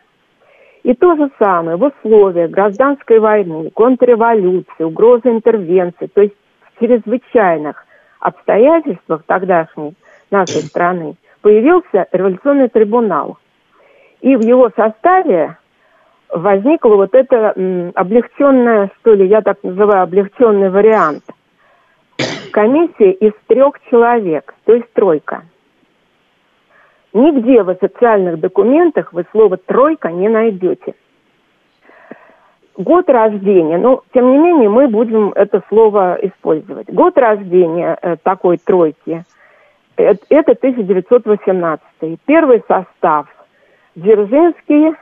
[0.83, 7.85] И то же самое в условиях гражданской войны, контрреволюции, угрозы интервенции, то есть в чрезвычайных
[8.19, 9.93] обстоятельствах тогдашней
[10.31, 13.37] нашей страны появился революционный трибунал.
[14.21, 15.57] И в его составе
[16.29, 21.23] возникло вот это облегченное, что ли, я так называю, облегченный вариант.
[22.51, 25.43] Комиссия из трех человек, то есть тройка.
[27.13, 30.95] Нигде в официальных документах вы слово «тройка» не найдете.
[32.77, 36.87] Год рождения, ну, тем не менее, мы будем это слово использовать.
[36.87, 39.25] Год рождения э, такой тройки
[39.97, 41.83] э,– это 1918.
[42.25, 43.27] Первый состав–
[43.95, 44.95] Дзержинский,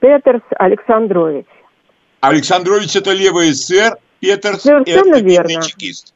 [0.00, 1.46] Петерс Александрович.
[2.20, 5.62] Александрович это левый СССР, Петерс это верно.
[5.62, 6.14] чекист.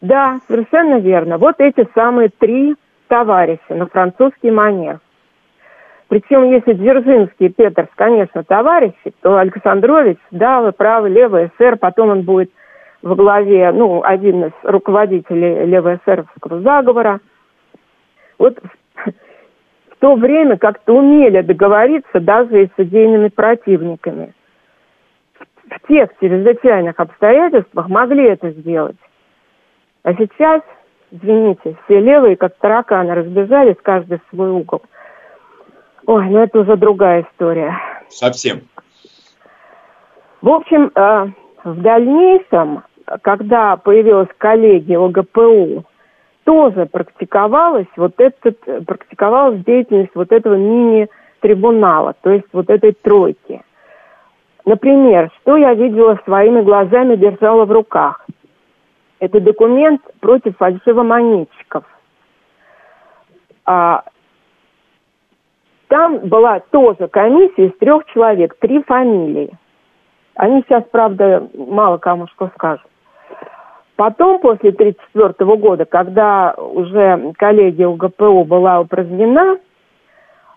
[0.00, 1.36] Да, совершенно верно.
[1.36, 2.76] Вот эти самые три
[3.10, 5.00] товарища на французский манер.
[6.08, 12.08] Причем, если Дзержинский и Петерс, конечно, товарищи, то Александрович, да, вы правы, левый СССР, потом
[12.08, 12.50] он будет
[13.02, 17.20] во главе, ну, один из руководителей левоэсеровского заговора.
[18.38, 18.58] Вот
[20.00, 24.34] то время как-то умели договориться даже и с идейными противниками.
[25.68, 28.96] В тех чрезвычайных обстоятельствах могли это сделать.
[30.02, 30.62] А сейчас,
[31.10, 34.82] извините, все левые, как тараканы, разбежались каждый в свой угол.
[36.06, 37.76] Ой, ну это уже другая история.
[38.08, 38.62] Совсем.
[40.40, 41.26] В общем, э,
[41.64, 42.82] в дальнейшем,
[43.22, 45.84] когда появилась коллегия ОГПУ,
[46.44, 53.62] тоже практиковалась вот этот, практиковалась деятельность вот этого мини-трибунала, то есть вот этой тройки.
[54.64, 58.26] Например, что я видела своими глазами, держала в руках?
[59.20, 61.84] Это документ против фальшивомонетчиков.
[63.66, 64.02] А,
[65.88, 69.50] там была тоже комиссия из трех человек, три фамилии.
[70.34, 72.86] Они сейчас, правда, мало кому что скажут.
[73.96, 79.58] Потом, после 1934 года, когда уже коллегия УГПУ была упразднена,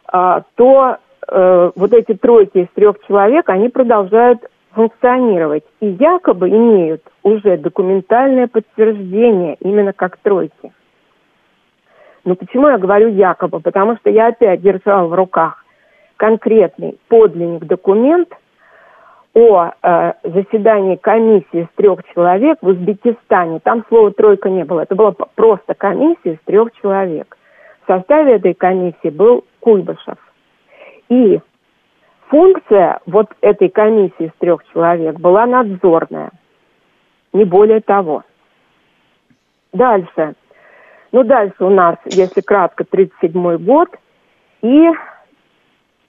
[0.08, 0.98] а, то
[1.28, 4.40] э, вот эти тройки из трех человек, они продолжают
[4.74, 10.72] функционировать и якобы имеют уже документальное подтверждение именно как тройки.
[12.26, 13.60] Но почему я говорю якобы?
[13.60, 15.66] Потому что я опять держала в руках
[16.18, 18.30] конкретный подлинник документ–
[19.34, 23.60] о э, заседании комиссии из трех человек в Узбекистане.
[23.60, 24.82] Там слова «тройка» не было.
[24.82, 27.36] Это была просто комиссия из трех человек.
[27.84, 30.18] В составе этой комиссии был Куйбышев.
[31.10, 31.40] И
[32.34, 36.32] функция вот этой комиссии из трех человек была надзорная.
[37.32, 38.24] Не более того.
[39.72, 40.34] Дальше.
[41.12, 43.90] Ну, дальше у нас, если кратко, 37 год.
[44.64, 44.90] И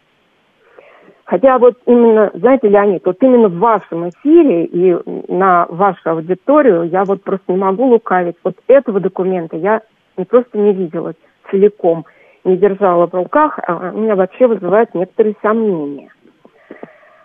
[1.25, 4.97] Хотя вот именно, знаете, Леонид, вот именно в вашем эфире и
[5.29, 8.37] на вашу аудиторию я вот просто не могу лукавить.
[8.45, 9.83] Вот этого документа я
[10.29, 11.15] просто не видела
[11.51, 12.07] целиком,
[12.45, 16.11] не держала в руках, а меня вообще вызывает некоторые сомнения.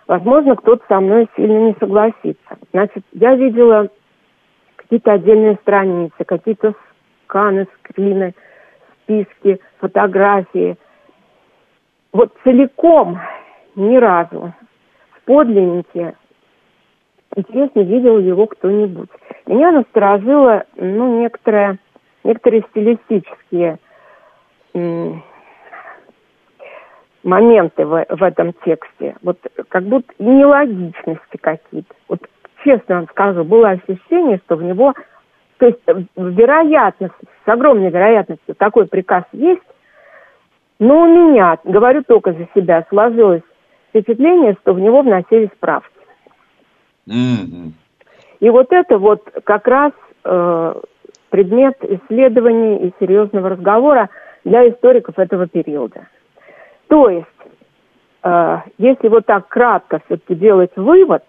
[0.08, 2.58] Возможно, кто-то со мной сильно не согласится.
[2.72, 3.88] Значит, я видела
[4.74, 6.74] какие-то отдельные страницы, какие-то
[7.32, 8.34] сканы, скрины,
[9.02, 10.76] списки, фотографии.
[12.12, 13.18] Вот целиком
[13.74, 14.52] ни разу
[15.12, 16.14] в подлиннике
[17.34, 19.08] интересно, видел его кто-нибудь.
[19.46, 21.78] Меня насторожило, ну, некоторое,
[22.22, 23.78] некоторые стилистические
[27.22, 29.16] моменты в, в этом тексте.
[29.22, 31.94] Вот как будто нелогичности какие-то.
[32.08, 32.20] Вот
[32.62, 34.92] честно вам скажу, было ощущение, что в него,
[35.62, 37.14] то есть вероятность,
[37.46, 39.62] с огромной вероятностью такой приказ есть,
[40.80, 43.42] но у меня, говорю только за себя, сложилось
[43.88, 45.88] впечатление, что в него вносились правки.
[47.06, 47.70] Mm-hmm.
[48.40, 49.92] И вот это вот как раз
[50.24, 50.74] э,
[51.30, 54.10] предмет исследований и серьезного разговора
[54.44, 56.08] для историков этого периода.
[56.88, 57.26] То есть,
[58.24, 61.22] э, если вот так кратко все-таки делать вывод,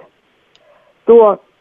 [1.06, 1.53] то э,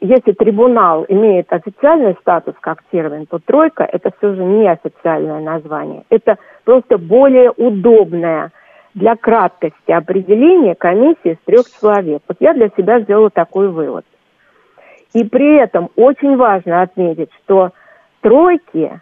[0.00, 6.04] если трибунал имеет официальный статус как термин, то тройка это все же не официальное название.
[6.08, 8.52] Это просто более удобное
[8.94, 12.22] для краткости определения комиссии из трех человек.
[12.26, 14.06] Вот я для себя сделала такой вывод.
[15.12, 17.72] И при этом очень важно отметить, что
[18.22, 19.00] тройки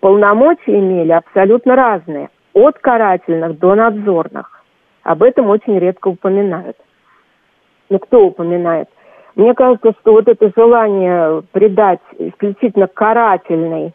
[0.00, 4.64] полномочия имели абсолютно разные, от карательных до надзорных.
[5.04, 6.76] Об этом очень редко упоминают.
[7.88, 8.88] Ну, кто упоминает?
[9.34, 13.94] Мне кажется, что вот это желание придать исключительно карательный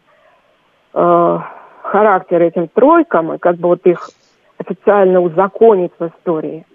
[0.94, 1.40] э,
[1.84, 4.10] характер этим тройкам, и как бы вот их
[4.58, 6.66] официально узаконить в истории,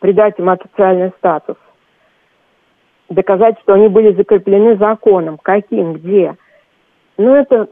[0.00, 1.56] придать им официальный статус,
[3.08, 6.36] доказать, что они были закреплены законом, каким, где.
[7.16, 7.68] Ну, это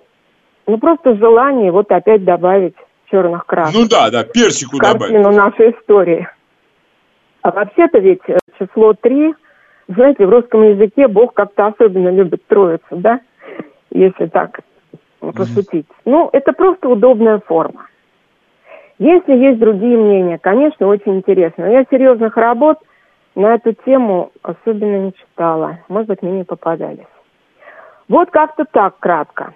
[0.67, 2.75] ну, просто желание вот опять добавить
[3.11, 3.75] черных красок.
[3.75, 5.37] Ну да, да, персику картину добавить.
[5.37, 6.29] нашей истории.
[7.43, 9.35] А вообще-то ведь э, число три,
[9.89, 13.21] знаете, в русском языке Бог как-то особенно любит троицу, да?
[13.91, 14.61] Если так
[15.21, 15.87] пошутить.
[15.87, 16.03] Mm-hmm.
[16.05, 17.89] Ну, это просто удобная форма.
[18.99, 21.67] Если есть другие мнения, конечно, очень интересно.
[21.67, 22.79] Но я серьезных работ
[23.35, 25.79] на эту тему особенно не читала.
[25.89, 27.07] Может быть, мне не попадались.
[28.09, 29.55] Вот как-то так кратко.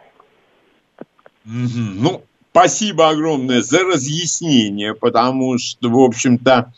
[1.47, 2.01] Mm-hmm.
[2.01, 2.23] Ну,
[2.53, 6.73] спасибо огромное за разъяснение, потому что, в общем-то,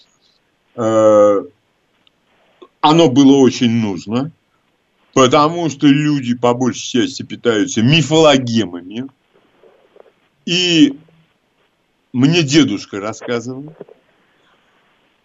[0.76, 1.42] э,
[2.84, 4.30] оно было очень нужно,
[5.14, 9.06] потому что люди по большей части питаются мифологемами.
[10.44, 10.98] И
[12.12, 13.74] мне дедушка рассказывал.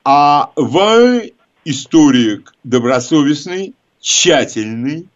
[0.06, 1.34] А вы
[1.66, 5.10] историк добросовестный, тщательный,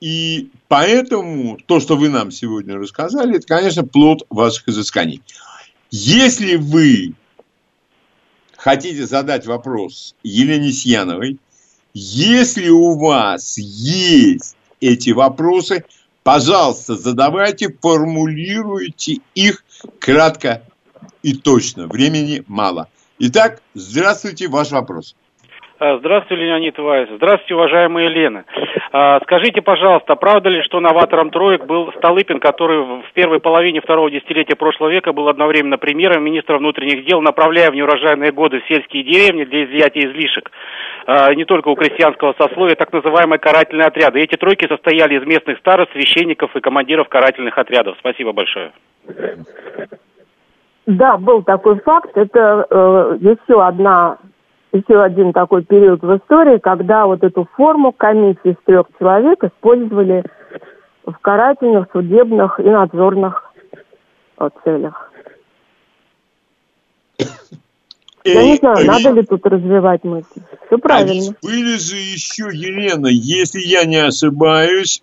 [0.00, 5.20] и поэтому то, что вы нам сегодня рассказали, это, конечно, плод ваших изысканий.
[5.90, 7.12] Если вы
[8.64, 11.38] хотите задать вопрос Елене Сьяновой,
[11.92, 15.84] если у вас есть эти вопросы,
[16.22, 19.64] пожалуйста, задавайте, формулируйте их
[19.98, 20.62] кратко
[21.22, 21.88] и точно.
[21.88, 22.88] Времени мало.
[23.18, 25.14] Итак, здравствуйте, ваш вопрос.
[25.84, 27.10] А, здравствуйте, Леонид Вайс.
[27.10, 28.44] Здравствуйте, уважаемая Елена.
[28.90, 34.10] А, скажите, пожалуйста, правда ли, что новатором троек был Столыпин, который в первой половине второго
[34.10, 39.02] десятилетия прошлого века был одновременно премьером, министром внутренних дел, направляя в неурожайные годы в сельские
[39.02, 40.50] деревни для изъятия излишек,
[41.06, 44.20] а, не только у крестьянского сословия, так называемые карательные отряды.
[44.20, 47.96] Эти тройки состояли из местных старост, священников и командиров карательных отрядов.
[47.98, 48.72] Спасибо большое.
[50.86, 52.16] Да, был такой факт.
[52.16, 54.16] Это э, еще одна
[54.74, 60.24] еще один такой период в истории, когда вот эту форму комиссии из трех человек использовали
[61.06, 63.52] в карательных, судебных и надзорных
[64.38, 65.10] э, целях.
[68.24, 70.40] Я не знаю, надо ли тут развивать мысль.
[70.66, 71.34] Все правильно.
[71.42, 75.02] А были же еще, Елена, если я не ошибаюсь,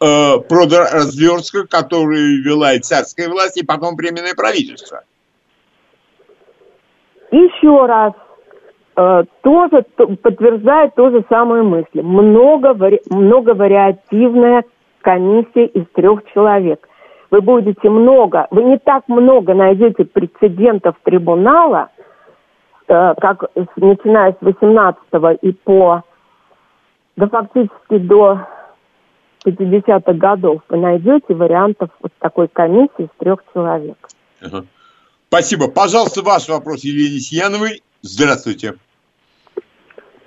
[0.00, 5.04] э, продразверстка, которую вела и царская власть, и потом временное правительство.
[7.30, 8.27] Еще раз, э,
[9.42, 9.84] тоже
[10.22, 12.02] подтверждает ту же самую мысль.
[12.02, 12.74] Много,
[13.54, 14.64] вариативная
[15.02, 16.88] комиссия из трех человек.
[17.30, 21.90] Вы будете много, вы не так много найдете прецедентов трибунала,
[22.88, 23.44] э, как
[23.76, 26.02] начиная с 18 и по,
[27.16, 28.40] да фактически до
[29.46, 33.98] 50-х годов, вы найдете вариантов вот такой комиссии из трех человек.
[35.28, 35.68] Спасибо.
[35.68, 37.82] Пожалуйста, ваш вопрос Елене Сияновой.
[38.02, 38.74] Здравствуйте.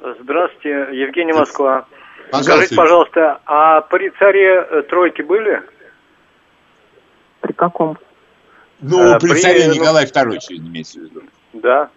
[0.02, 1.86] Здравствуйте, Евгений Москва.
[2.32, 2.52] Пожалуйста.
[2.52, 5.62] Скажите, пожалуйста, а при царе э, тройки были?
[7.41, 7.97] При каком?
[8.80, 9.74] Ну, а, при, при царе ну...
[9.76, 11.22] Николай II, имеется в виду.
[11.54, 11.89] Да.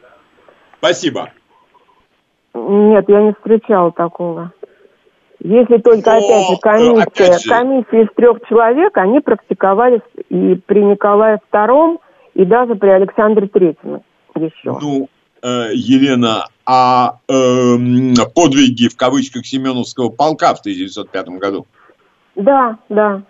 [0.78, 1.30] Спасибо.
[2.52, 4.52] Нет, я не встречал такого.
[5.40, 7.48] Если только, Но, опять же, комиссия, опять же...
[7.48, 11.98] комиссия из трех человек, они практиковались и при Николае II,
[12.34, 14.02] и даже при Александре Третьем
[14.34, 14.78] еще.
[14.80, 15.08] Ну,
[15.46, 17.34] Елена, а э,
[18.34, 21.66] подвиги в кавычках Семеновского полка в 1905 году?
[22.34, 23.22] Да, да.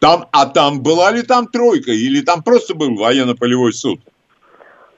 [0.00, 4.00] Там, а там была ли там тройка или там просто был военно-полевой суд?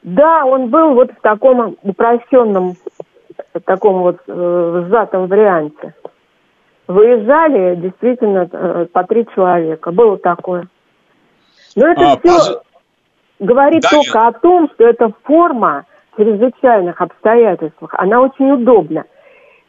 [0.03, 2.77] Да, он был вот в таком упрощенном,
[3.55, 5.95] в таком вот э, сжатом варианте.
[6.87, 9.93] Выезжали действительно э, по три человека.
[9.93, 10.69] Было такое.
[11.77, 12.63] Но это а, все пож...
[13.43, 14.29] говорит да, только я...
[14.29, 19.05] о том, что эта форма в чрезвычайных обстоятельствах, она очень удобна.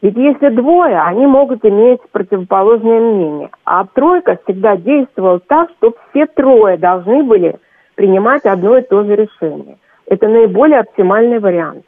[0.01, 3.49] Ведь если двое, они могут иметь противоположное мнение.
[3.63, 7.57] А тройка всегда действовала так, что все трое должны были
[7.95, 9.77] принимать одно и то же решение.
[10.05, 11.85] Это наиболее оптимальный вариант.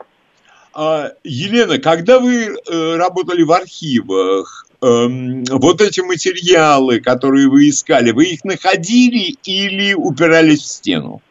[0.73, 8.11] А, Елена, когда вы э, работали в архивах, Эм, вот эти материалы, которые вы искали,
[8.11, 11.21] вы их находили или упирались в стену?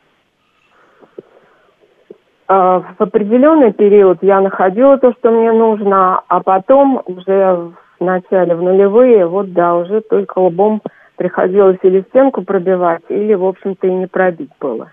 [2.47, 8.55] А, в определенный период я находила то, что мне нужно, а потом уже в начале,
[8.55, 10.82] в нулевые, вот да, уже только лбом
[11.16, 14.90] приходилось или стенку пробивать, или, в общем-то, и не пробить было.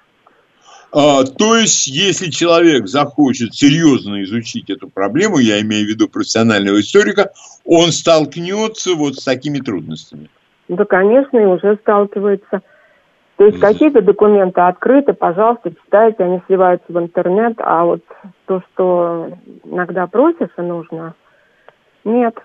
[0.94, 6.80] А, то есть, если человек захочет серьезно изучить эту проблему, я имею в виду профессионального
[6.80, 7.32] историка,
[7.66, 10.30] он столкнется вот с такими трудностями.
[10.68, 12.62] Да, конечно, и уже сталкивается.
[13.42, 18.02] То есть какие-то документы открыты, пожалуйста, читайте, они сливаются в интернет, а вот
[18.46, 19.32] то, что
[19.64, 21.16] иногда просишь и нужно,
[22.04, 22.38] нет.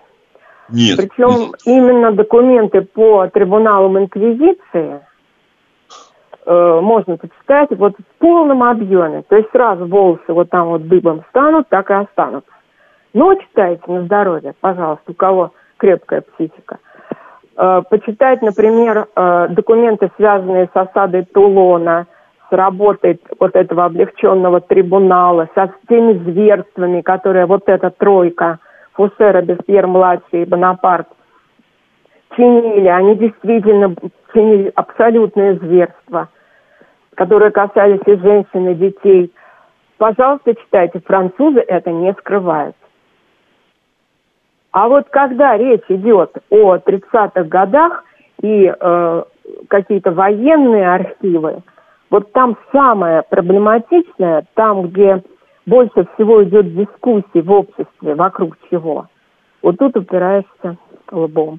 [0.71, 0.97] Нет.
[0.97, 5.03] Причем именно документы по трибуналам инквизиции–
[6.47, 9.23] э, можно почитать вот в полном объеме.
[9.29, 12.51] То есть сразу волосы вот там вот дыбом станут, так и останутся.
[13.13, 16.79] Но читайте на здоровье, пожалуйста, у кого крепкая психика.
[17.57, 22.07] Э, почитать, например, э, документы, связанные с осадой Тулона,
[22.49, 28.59] с работой вот этого облегченного трибунала, со теми зверствами, которые вот эта тройка,
[28.93, 31.09] Фусера, Беспьер-младший и Бонапарт,
[32.37, 32.89] чинили.
[32.89, 33.95] Они действительно
[34.33, 36.29] чинили абсолютное зверство
[37.17, 39.33] которые касались и женщин, и детей.
[39.99, 41.01] Пожалуйста, читайте.
[41.05, 42.77] Французы это не скрывают.
[44.77, 48.05] А вот когда речь идет о 30-х годах
[48.43, 49.23] и э,
[49.69, 51.63] какие-то военные архивы,
[52.11, 55.23] вот там самое проблематичное, там, где
[55.65, 59.07] больше всего идет дискуссий в обществе, вокруг чего,
[59.63, 60.77] вот тут упираешься
[61.11, 61.59] лбом.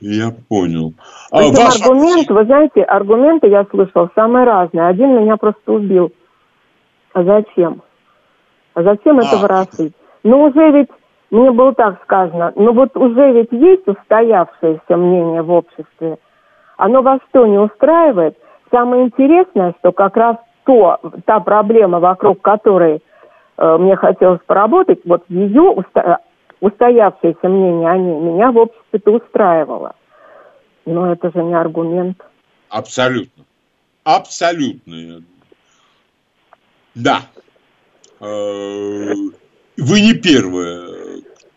[0.00, 0.94] Я понял.
[1.30, 1.82] А Причем ваш...
[1.82, 4.86] аргумент, вы знаете, аргументы я слышал самые разные.
[4.86, 6.10] Один меня просто убил.
[7.12, 7.82] А зачем?
[8.72, 9.24] А зачем а.
[9.24, 9.92] это ворошить?
[10.22, 10.88] Ну, уже ведь,
[11.32, 16.18] мне было так сказано, ну вот уже ведь есть устоявшееся мнение в обществе.
[16.76, 18.36] Оно вас что, не устраивает?
[18.70, 23.02] Самое интересное, что как раз то, та проблема, вокруг которой
[23.56, 26.18] э, мне хотелось поработать, вот ее уста
[26.60, 29.94] устоявшееся мнение о ней меня в обществе-то устраивало.
[30.84, 32.22] Но это же не аргумент.
[32.68, 33.44] Абсолютно.
[34.04, 35.22] Абсолютно.
[36.94, 37.20] Да.
[38.20, 39.12] Э,
[39.78, 41.01] вы не первые,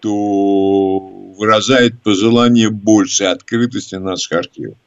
[0.05, 0.99] кто
[1.37, 4.77] выражает пожелание большей открытости наших архивов.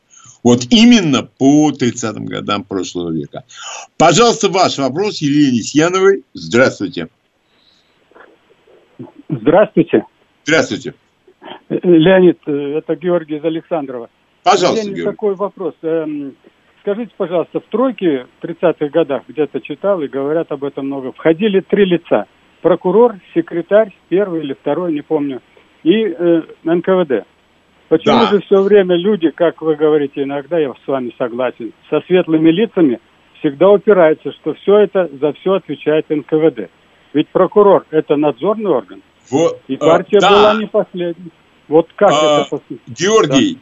[0.45, 3.43] Вот именно по 30-м годам прошлого века.
[3.99, 6.23] Пожалуйста, ваш вопрос Елене Сьяновой.
[6.33, 7.09] Здравствуйте.
[9.29, 10.05] Здравствуйте.
[10.45, 10.95] Здравствуйте.
[11.69, 14.09] Леонид, это Георгий из Александрова.
[14.45, 15.11] Пожалуйста, Леонид, Георгий.
[15.11, 15.75] такой вопрос.
[15.83, 16.37] Эм,
[16.83, 21.13] Скажите, пожалуйста, в тройке в 30-х годах где-то читал и говорят об этом много.
[21.13, 22.27] Входили три лица.
[22.63, 25.41] Прокурор, секретарь, первый или второй, не помню,
[25.85, 27.25] и э, НКВД.
[27.89, 28.27] Почему Да.
[28.27, 33.01] же все время люди, как вы говорите иногда, я с вами согласен, со светлыми лицами
[33.39, 36.69] всегда упираются, что все это, за все отвечает НКВД.
[37.15, 40.31] Ведь прокурор– это надзорный орган, Вот, и э, партия да.
[40.31, 41.31] была не последней.
[41.69, 42.57] Вот как А, это?
[42.57, 43.61] пос- Георгий, Да.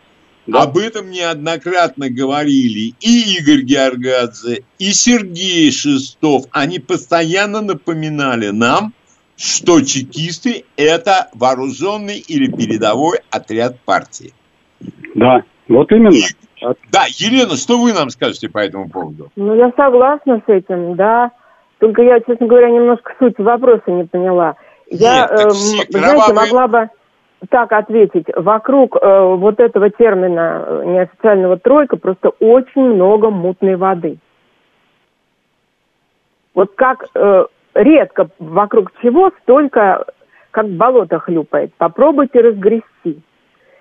[0.53, 6.45] Об этом неоднократно говорили и Игорь Георгадзе, и Сергей Шестов.
[6.53, 8.93] Они постоянно напоминали нам,
[9.37, 14.33] что чекисты– это вооруженный или передовой отряд партии.
[15.15, 16.17] Да, вот именно.
[16.91, 19.31] Да, Елена, что вы нам скажете по этому поводу?
[19.37, 21.31] Ну, я согласна с этим, да.
[21.79, 24.57] Только я, честно говоря, немножко суть вопроса не поняла.
[24.91, 26.91] Я, Нет, так эм, все знаете, кровавые- могла бы
[27.49, 28.27] так ответить.
[28.35, 34.19] Вокруг э, вот этого термина э, неофициального тройка просто очень много мутной воды.
[36.55, 40.07] Вот как э, редко вокруг чего столько,
[40.51, 41.73] как болото хлюпает.
[41.75, 43.23] Попробуйте разгрести.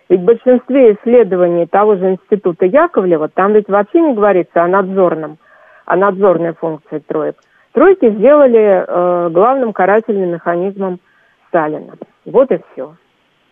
[0.10, 5.38] Ведь в большинстве исследований того же института Яковлева, там ведь вообще не говорится о надзорном,
[5.86, 7.38] о надзорной функции троек.
[7.72, 11.00] Тройки сделали э, главным карательным механизмом
[11.48, 11.94] Сталина.
[12.26, 12.94] Вот и все.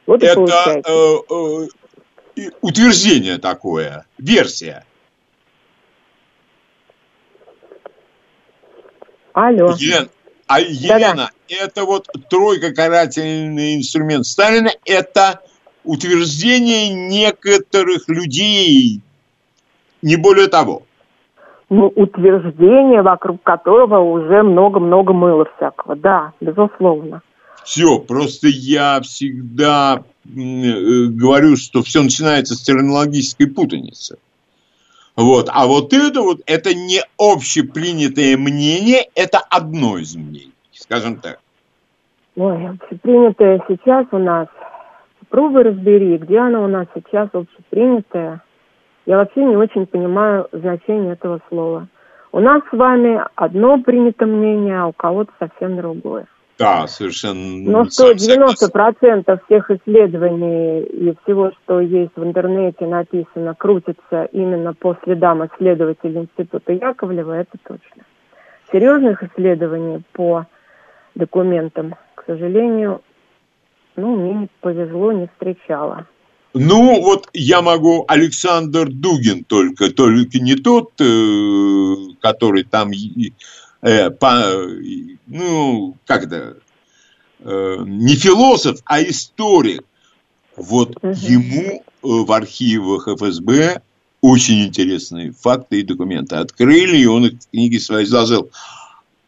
[0.05, 4.85] Вот Это э, э, утверждение такое, версия.
[9.33, 9.73] Алло.
[9.77, 10.09] Елена,
[10.47, 15.41] а Елена, это вот тройка карательный инструмент Сталина, это
[15.83, 19.01] утверждение некоторых людей,
[20.01, 20.83] не более того.
[21.69, 25.95] Ну, утверждение, вокруг которого уже много-много мыла всякого.
[25.95, 27.21] Да, безусловно.
[27.63, 30.29] Все, просто я всегда э,
[31.07, 34.17] говорю, что все начинается с терминологической путаницы.
[35.15, 35.49] Вот.
[35.51, 41.39] А вот это вот, это не общепринятое мнение, это одно из мнений, скажем так.
[42.35, 44.47] Ой, общепринятое сейчас у нас.
[45.19, 48.41] Попробуй разбери, где оно у нас сейчас общепринятое.
[49.05, 51.87] Я вообще не очень понимаю значение этого слова.
[52.31, 56.25] У нас с вами одно принято мнение, а у кого-то совсем другое.
[56.59, 57.71] Да, совершенно.
[57.71, 59.23] Но что сам согласен.
[59.25, 66.21] 90% всех исследований и всего, что есть в интернете написано, крутится именно по следам исследователей
[66.21, 68.03] Института Яковлева, это точно.
[68.71, 70.45] Серьезных исследований по
[71.15, 73.01] документам, к сожалению,
[73.95, 76.07] ну, мне не повезло, не встречала.
[76.55, 82.91] Ну, вот я могу Александр Дугин только, только не тот, э, который там,
[83.83, 84.67] э, по-
[85.27, 86.57] ну, как это,
[87.39, 89.83] э, не философ, а историк.
[90.55, 93.81] Вот ему э, в архивах ФСБ
[94.21, 98.49] очень интересные факты и документы открыли, и он их в книге своей изложил.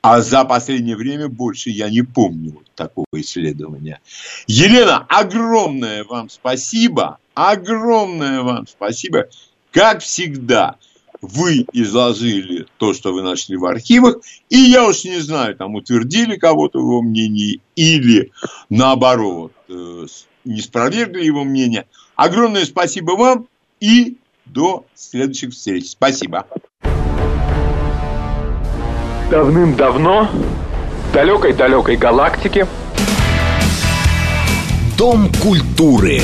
[0.01, 3.99] А за последнее время больше я не помню такого исследования.
[4.45, 7.17] Елена, огромное вам спасибо.
[7.33, 9.25] Огромное вам спасибо.
[9.71, 10.75] Как всегда,
[11.21, 14.17] вы изложили то, что вы нашли в архивах,
[14.49, 18.31] и я уж не знаю, там утвердили кого-то его мнение или
[18.69, 20.05] наоборот э,
[20.45, 21.85] не спровергли его мнение.
[22.15, 23.47] Огромное спасибо вам
[23.79, 25.89] и до следующих встреч.
[25.89, 26.45] Спасибо.
[29.31, 30.29] Давным-давно,
[31.09, 32.67] в далекой-далекой галактике,
[34.97, 36.21] Дом культуры.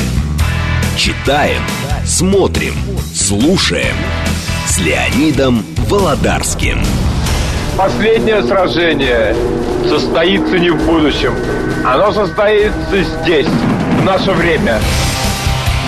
[0.96, 1.60] Читаем,
[2.06, 2.74] смотрим,
[3.12, 3.94] слушаем.
[4.72, 6.78] С Леонидом Володарским.
[7.76, 9.36] последнее сражение
[9.86, 11.34] состоится не в будущем.
[11.84, 14.80] Оно состоится здесь, в наше время.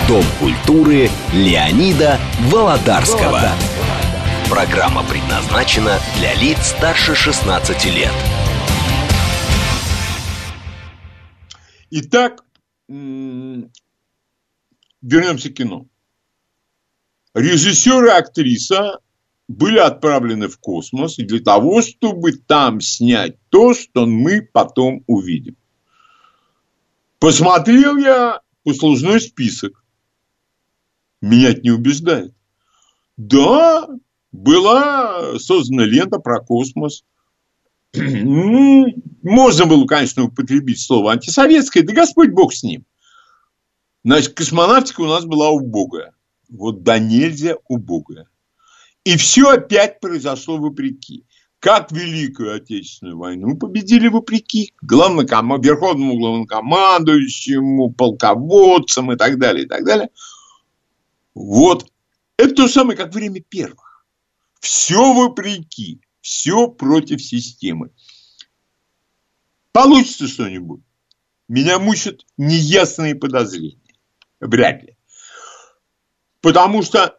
[0.07, 2.19] Дом культуры Леонида
[2.51, 3.41] Володарского.
[4.51, 8.13] Программа предназначена для лиц старше 16 лет.
[11.89, 12.43] Итак,
[12.87, 13.71] вернемся
[15.49, 15.87] к кино.
[17.35, 19.01] Режиссер и актриса
[19.49, 25.57] были отправлены в космос для того, чтобы там снять то, что мы потом увидим.
[27.19, 29.83] Посмотрел я послужной список.
[31.21, 32.33] Меня это не убеждает.
[33.17, 33.85] Да,
[34.31, 37.03] была создана лента про космос.
[37.93, 38.85] Ну,
[39.23, 42.85] Можно было, конечно, употребить слово антисоветское, да Господь Бог с ним.
[44.05, 46.14] Значит, космонавтика у нас была убогая.
[46.49, 48.27] Вот да нельзя убогая.
[49.03, 51.25] И все опять произошло вопреки.
[51.59, 55.59] как Великую Отечественную войну победили вопреки главноком...
[55.59, 60.09] верховному главнокомандующему, полководцам и так далее, и так далее.
[61.33, 61.91] Вот.
[62.37, 64.05] Это то самое, как время первых.
[64.59, 67.89] Все вопреки, все против системы.
[69.71, 70.81] Получится что-нибудь?
[71.47, 73.93] Меня мучат неясные подозрения.
[74.39, 74.94] Вряд ли.
[76.45, 77.17] Потому что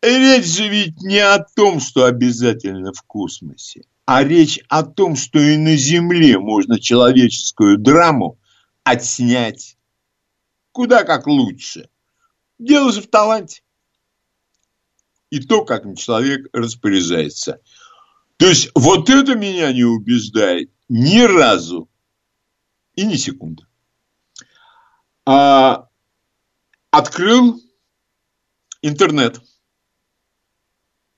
[0.00, 5.40] речь же ведь не о том, что обязательно в космосе, а речь о том, что
[5.40, 8.38] и на Земле можно человеческую драму
[8.84, 9.76] отснять
[10.70, 11.88] куда как лучше.
[12.60, 13.60] Дело же в таланте.
[15.30, 17.60] И то, как человек распоряжается.
[18.36, 21.88] То есть вот это меня не убеждает ни разу
[22.94, 23.64] и ни секунды.
[25.26, 25.88] А,
[26.92, 27.63] открыл
[28.84, 29.40] интернет.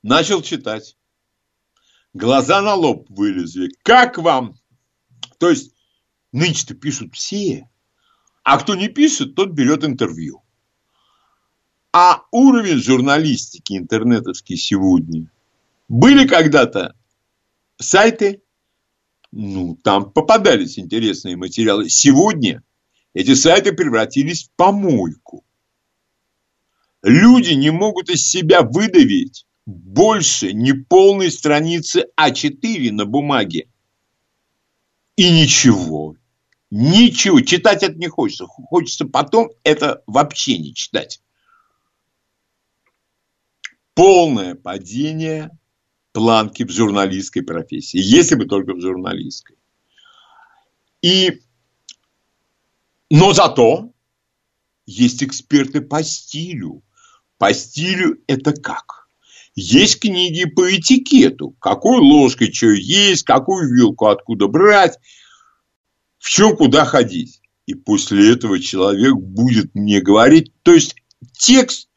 [0.02, 0.96] Начал читать.
[2.14, 3.70] Глаза на лоб вылезли.
[3.82, 4.56] Как вам?
[5.38, 5.74] То есть,
[6.32, 7.68] нынче-то пишут все.
[8.44, 10.44] А кто не пишет, тот берет интервью.
[11.92, 15.30] А уровень журналистики интернетовский сегодня.
[15.88, 16.94] Были когда-то
[17.78, 18.42] сайты,
[19.32, 21.88] ну, там попадались интересные материалы.
[21.88, 22.62] Сегодня
[23.12, 25.45] эти сайты превратились в помойку.
[27.06, 33.68] Люди не могут из себя выдавить больше неполной страницы А4 на бумаге.
[35.14, 36.16] И ничего.
[36.68, 37.40] Ничего.
[37.42, 38.46] Читать это не хочется.
[38.46, 41.22] Хочется потом это вообще не читать.
[43.94, 45.56] Полное падение
[46.10, 48.00] планки в журналистской профессии.
[48.02, 49.56] Если бы только в журналистской.
[51.02, 51.40] И,
[53.10, 53.92] но зато
[54.86, 56.82] есть эксперты по стилю,
[57.38, 59.08] по стилю это как?
[59.54, 61.56] Есть книги по этикету.
[61.60, 64.98] Какой ложкой что есть, какую вилку откуда брать,
[66.18, 67.40] в чем куда ходить.
[67.66, 70.52] И после этого человек будет мне говорить.
[70.62, 70.94] То есть
[71.32, 71.88] текст,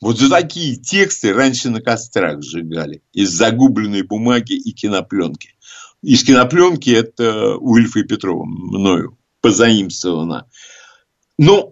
[0.00, 3.02] вот за такие тексты раньше на кострах сжигали.
[3.12, 5.56] Из загубленной бумаги и кинопленки.
[6.02, 10.48] Из кинопленки это у Ильфа и Петрова мною позаимствовано.
[11.36, 11.71] Но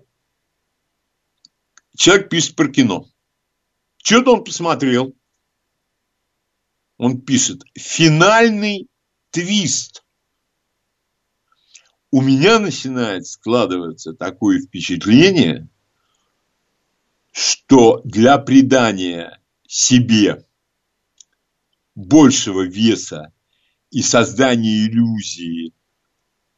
[2.01, 3.07] Человек пишет про кино.
[3.99, 5.15] Что-то он посмотрел.
[6.97, 8.89] Он пишет финальный
[9.29, 10.03] твист.
[12.11, 15.69] У меня начинает складываться такое впечатление,
[17.33, 19.39] что для придания
[19.69, 20.43] себе
[21.95, 23.31] большего веса
[23.91, 25.75] и создания иллюзии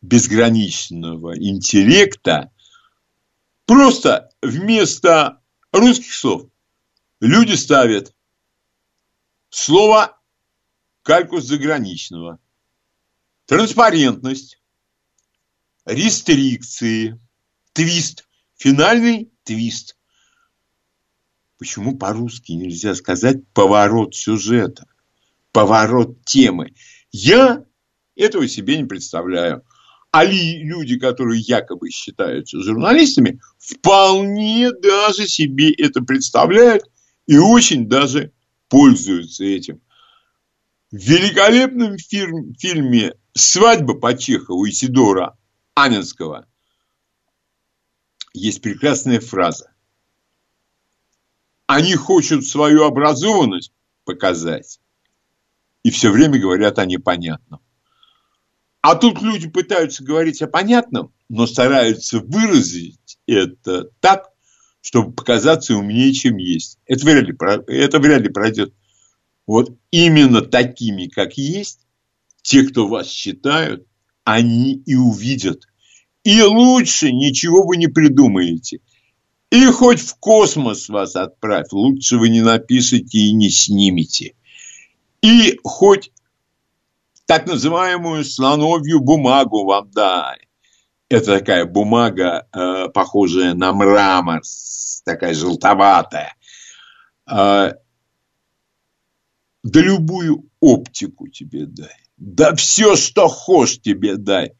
[0.02, 2.52] безграничного интеллекта
[3.66, 5.40] Просто вместо
[5.70, 6.50] русских слов
[7.20, 8.14] люди ставят
[9.48, 10.20] слово
[11.02, 12.38] калькус заграничного,
[13.46, 14.60] транспарентность,
[15.84, 17.20] рестрикции,
[17.72, 19.96] твист, финальный твист.
[21.58, 24.86] Почему по-русски нельзя сказать поворот сюжета,
[25.52, 26.74] поворот темы?
[27.12, 27.64] Я
[28.16, 29.64] этого себе не представляю.
[30.12, 36.84] А люди, которые якобы считаются журналистами, вполне даже себе это представляют
[37.26, 38.32] и очень даже
[38.68, 39.80] пользуются этим.
[40.90, 45.38] В великолепном фильме «Свадьба по Чехову» Исидора
[45.74, 46.46] Анинского
[48.34, 49.72] есть прекрасная фраза.
[51.66, 53.72] Они хотят свою образованность
[54.04, 54.78] показать
[55.82, 57.62] и все время говорят о непонятном.
[58.82, 64.30] А тут люди пытаются говорить о понятном, но стараются выразить это так,
[64.80, 66.78] чтобы показаться умнее, чем есть.
[66.86, 67.36] Это вряд ли,
[67.68, 68.74] это вряд ли пройдет.
[69.46, 71.86] Вот именно такими, как есть,
[72.42, 73.86] те, кто вас считают,
[74.24, 75.62] они и увидят.
[76.24, 78.80] И лучше ничего вы не придумаете.
[79.50, 84.34] И хоть в космос вас отправь, лучше вы не напишете и не снимете.
[85.22, 86.11] И хоть
[87.26, 90.48] так называемую слоновью бумагу вам дай.
[91.08, 94.40] Это такая бумага, э, похожая на мрамор,
[95.04, 96.34] такая желтоватая.
[97.30, 97.72] Э,
[99.62, 101.96] да любую оптику тебе дай.
[102.16, 104.52] Да все, что хочешь тебе дай.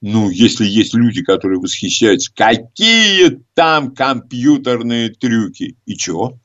[0.00, 5.76] Ну, если есть люди, которые восхищаются, какие там компьютерные трюки.
[5.84, 6.40] И чего?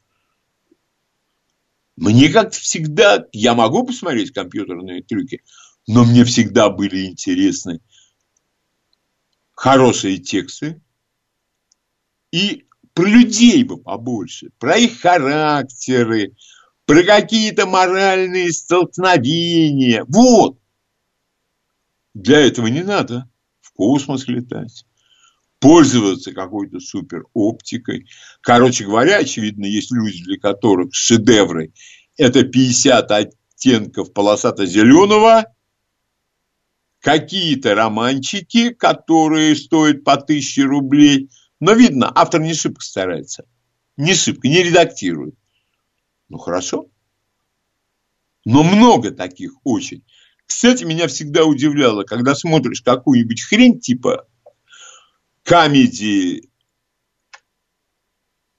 [1.98, 5.41] Мне как всегда, я могу посмотреть компьютерные трюки,
[5.88, 7.82] но мне всегда были интересны
[9.56, 10.80] хорошие тексты
[12.32, 16.36] и про людей бы побольше, про их характеры,
[16.86, 20.06] про какие-то моральные столкновения.
[20.08, 20.60] Вот.
[22.14, 23.30] Для этого не надо
[23.60, 24.86] в космос летать,
[25.60, 28.08] пользоваться какой-то супер оптикой.
[28.41, 31.74] Короче говоря, очевидно, есть люди, для которых шедевры–
[32.18, 35.45] это 50 оттенков полосато-зеленого,
[36.99, 41.30] какие-то романчики, которые стоят по тысяче рублей.
[41.60, 43.45] Но видно, автор не шибко старается.
[43.95, 45.36] Не шибко, не редактирует.
[46.30, 46.88] Ну, хорошо.
[48.45, 50.03] Но много таких очень.
[50.45, 54.28] Кстати, меня всегда удивляло, когда смотришь какую-нибудь хрень типа
[55.48, 56.50] комедии.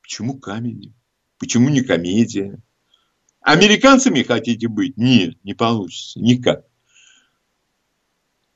[0.00, 0.94] Почему комедия?
[1.38, 2.62] Почему не комедия?
[3.42, 4.96] Американцами хотите быть?
[4.96, 6.18] Нет, не получится.
[6.18, 6.64] Никак.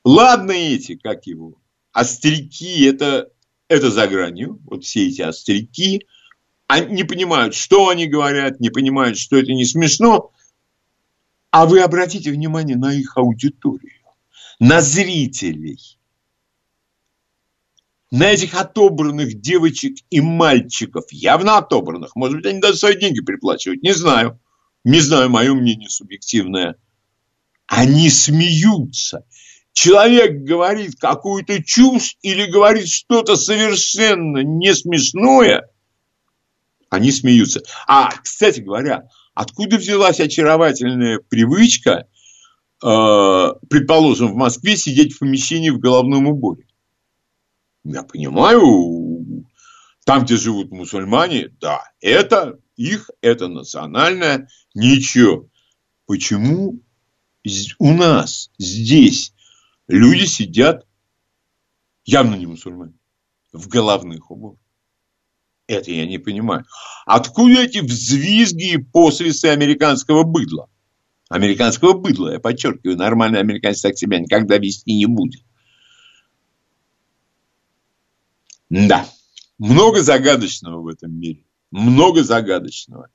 [0.03, 1.61] Ладно эти, как его,
[1.91, 3.31] остряки, это,
[3.67, 4.59] это за гранью.
[4.65, 6.07] Вот все эти остряки,
[6.65, 10.31] они не понимают, что они говорят, не понимают, что это не смешно.
[11.51, 14.01] А вы обратите внимание на их аудиторию,
[14.59, 15.99] на зрителей,
[18.13, 22.15] на этих отобранных девочек и мальчиков, явно отобранных.
[22.15, 24.39] Может быть, они даже свои деньги переплачивают, не знаю.
[24.83, 26.75] Не знаю, мое мнение субъективное.
[27.65, 29.25] Они смеются.
[29.71, 35.67] Человек говорит какую-то чушь или говорит что-то совершенно не смешное,
[36.91, 37.63] они смеются.
[37.87, 42.05] А, кстати говоря, откуда взялась очаровательная привычка,
[42.83, 46.67] э, предположим, в Москве сидеть в помещении в головном уборе?
[47.83, 49.45] Я понимаю,
[50.05, 55.47] там, где живут мусульмане, да, это их, это национальное, ничего.
[56.05, 56.81] Почему
[57.79, 59.33] у нас здесь
[59.87, 60.87] люди сидят,
[62.05, 62.93] явно не мусульмане,
[63.51, 64.59] в головных уборах?
[65.67, 66.65] Это я не понимаю.
[67.05, 70.69] Откуда эти взвизги и посвисы американского быдла?
[71.29, 75.41] Американского быдла, я подчеркиваю, нормальный американец так себя никогда вести не будет.
[78.69, 79.05] Да,
[79.57, 81.45] много загадочного в этом мире.
[81.71, 83.09] Много загадочного.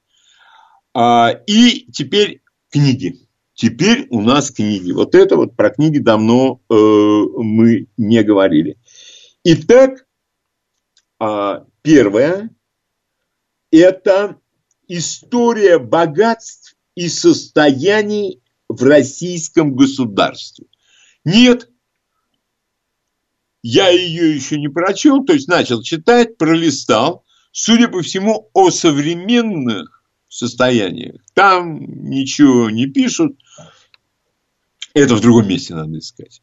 [0.95, 3.29] А, и теперь книги.
[3.55, 4.93] Теперь у нас книги.
[4.93, 8.79] Вот это вот про книги давно э, мы не говорили.
[9.43, 10.07] Итак,
[11.21, 12.51] э, Первое–
[13.71, 14.39] это
[14.89, 20.67] история богатств и состояний в российском государстве.
[21.25, 21.71] Нет,
[23.63, 27.25] я ее еще не прочел, то есть начал читать, пролистал.
[27.51, 33.39] Судя по всему, о современных состояниях там ничего не пишут.
[34.95, 36.43] Это в другом месте надо искать.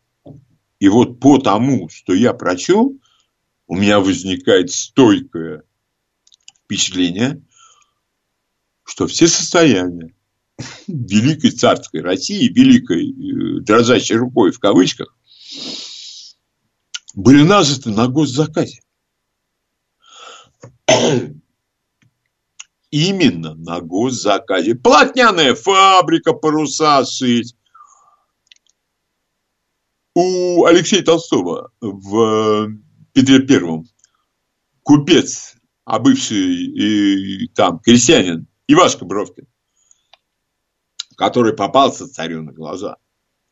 [0.79, 2.99] И вот по тому, что я прочел,
[3.67, 5.63] у меня возникает стойкое
[6.63, 7.41] впечатление,
[8.83, 10.13] что все состояния
[10.87, 15.15] великой царской России, великой э, дрожащей рукой в кавычках,
[17.15, 18.81] были нажиты на госзаказе.
[22.91, 24.75] Именно на госзаказе.
[24.75, 27.55] Плотняная фабрика, паруса шить.
[30.13, 32.69] У Алексея Толстого в
[33.13, 33.85] Петре Первом
[34.83, 39.47] купец, а бывший и, там крестьянин Ивашка Бровкин,
[41.17, 42.95] который попался царю на глаза,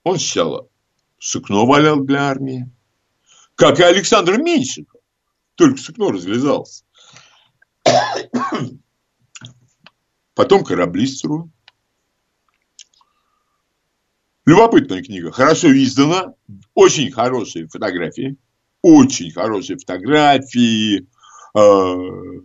[0.03, 0.69] он сначала
[1.19, 2.71] сукно валял для армии,
[3.55, 5.01] как и Александр Меньшиков,
[5.55, 6.83] только сукно разлезался.
[10.33, 11.51] Потом корабли строил.
[14.45, 16.33] Любопытная книга, хорошо издана,
[16.73, 18.37] очень хорошие фотографии
[18.83, 21.07] очень хорошие фотографии,
[21.55, 22.41] э,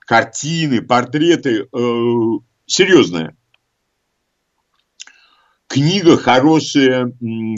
[0.00, 2.18] картины, портреты, э,
[2.66, 3.36] серьезная.
[5.66, 7.12] Книга хорошая,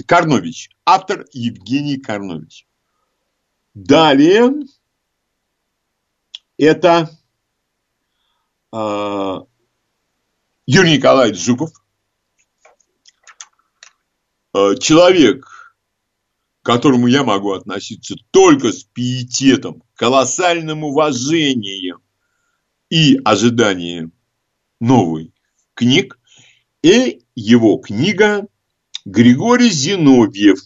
[0.07, 2.66] Карнович, автор Евгений Карнович.
[3.77, 4.55] Далее.
[6.57, 7.11] Это
[8.73, 9.37] э,
[10.65, 11.73] Юрий Николаевич Жуков,
[14.55, 15.77] э, человек,
[16.63, 21.99] к которому я могу относиться только с пиететом, колоссальным уважением
[22.89, 24.11] и ожиданием
[24.81, 25.29] новых
[25.75, 26.19] книг,
[26.81, 28.47] и его книга
[29.05, 30.61] Григорий Зиновьев.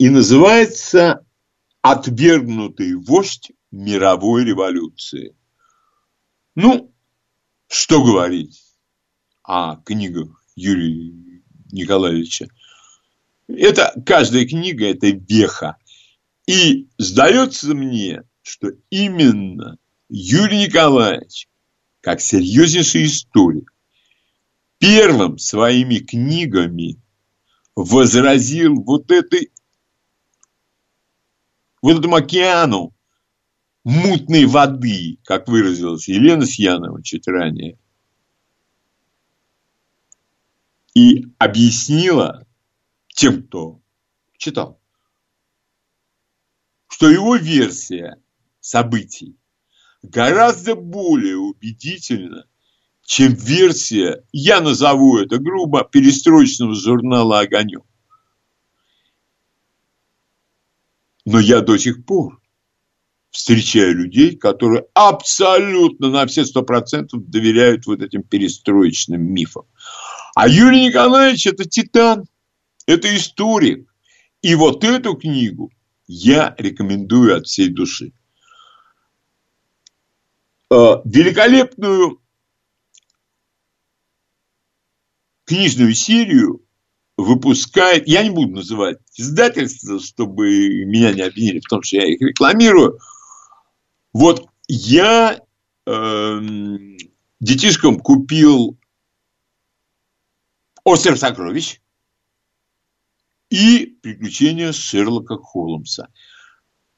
[0.00, 1.26] И называется
[1.82, 5.36] «Отвергнутый вождь мировой революции».
[6.54, 6.94] Ну,
[7.68, 8.62] что говорить
[9.42, 11.12] о книгах Юрия
[11.70, 12.48] Николаевича.
[13.46, 15.76] Это каждая книга– это веха.
[16.46, 19.76] И сдается мне, что именно
[20.08, 21.46] Юрий Николаевич,
[22.00, 23.70] как серьезнейший историк,
[24.78, 26.96] первым своими книгами
[27.76, 29.50] возразил вот этой
[31.82, 32.94] вот этому океану
[33.84, 37.78] мутной воды, как выразилась Елена Сьянова чуть ранее,
[40.94, 42.46] и объяснила
[43.08, 43.80] тем, кто
[44.36, 44.80] читал,
[46.88, 48.20] что его версия
[48.60, 49.36] событий
[50.02, 52.46] гораздо более убедительна,
[53.02, 57.84] чем версия, я назову это грубо, перестроечного журнала «Огонек».
[61.30, 62.40] Но я до сих пор
[63.30, 69.66] встречаю людей, которые абсолютно на все сто процентов доверяют вот этим перестроечным мифам.
[70.34, 72.24] А Юрий Николаевич– это титан,
[72.84, 73.94] это историк.
[74.42, 75.70] И вот эту книгу
[76.08, 78.12] я рекомендую от всей души.
[80.68, 82.20] Э, великолепную
[85.44, 86.66] книжную серию
[87.24, 92.20] выпускает, я не буду называть издательство, чтобы меня не обвинили в том, что я их
[92.20, 92.98] рекламирую.
[94.12, 95.40] Вот я
[95.86, 96.40] э,
[97.40, 98.78] детишкам купил
[100.84, 101.80] «Остров сокровищ»
[103.50, 106.08] и «Приключения Шерлока Холмса».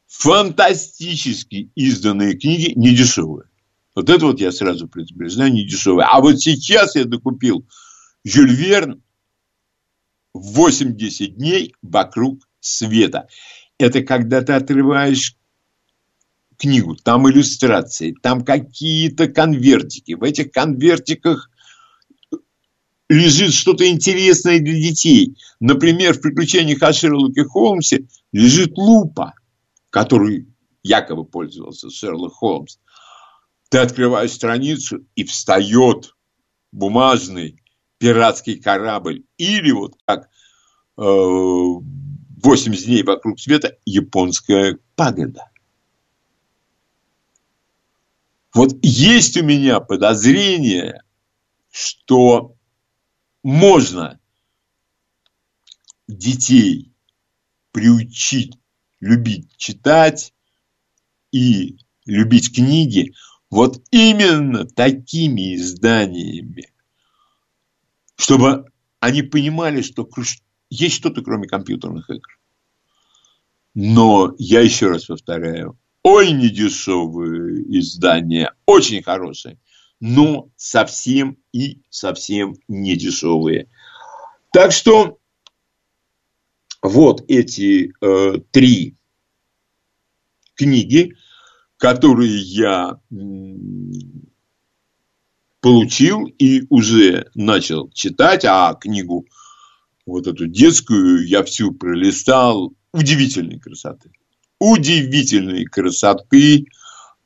[0.07, 3.49] Фантастически изданные книги, не дешевые.
[3.95, 6.07] Вот это вот я сразу предупреждаю, не дешевые.
[6.07, 7.67] А вот сейчас я докупил
[8.25, 9.02] Жюль Верн
[10.35, 13.29] 80 дней вокруг света.
[13.79, 15.37] Это когда ты отрываешь
[16.57, 20.13] книгу, там иллюстрации, там какие-то конвертики.
[20.13, 21.51] В этих конвертиках
[23.09, 25.37] лежит что-то интересное для детей.
[25.61, 29.35] Например, в «Приключениях о Шерлоке Холмсе» лежит лупа,
[29.91, 30.47] которой
[30.83, 32.79] якобы пользовался Шерлок Холмс.
[33.69, 36.15] Ты открываешь страницу, и встает
[36.73, 37.62] бумажный
[38.03, 39.23] пиратский корабль.
[39.39, 40.29] Или вот как
[40.99, 45.49] э, 80 дней вокруг света японская пагода.
[48.53, 51.05] Вот есть у меня подозрение,
[51.71, 52.57] что
[53.45, 54.19] можно
[56.09, 56.93] детей
[57.71, 58.59] приучить
[58.99, 60.35] любить читать
[61.31, 63.15] и любить книги
[63.49, 66.72] вот именно такими изданиями,
[68.23, 68.67] чтобы
[69.01, 70.09] они понимали, что
[70.71, 72.39] есть что-то кроме компьютерных игр.
[73.75, 79.59] Но я еще раз повторяю, ой, недешевые издания, очень хорошие,
[79.99, 83.69] но совсем и совсем не дешевые.
[84.53, 85.19] Так что
[86.81, 88.95] вот эти э, три
[90.55, 91.17] книги,
[91.77, 93.01] которые я
[95.63, 99.27] получил и уже начал читать, а книгу
[100.05, 104.11] вот эту детскую я всю пролистал удивительной красоты.
[104.59, 106.67] Удивительной красоты э,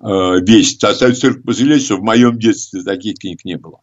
[0.00, 0.76] вещь.
[0.82, 3.80] Остается только пожалеть, что в моем детстве таких книг не было.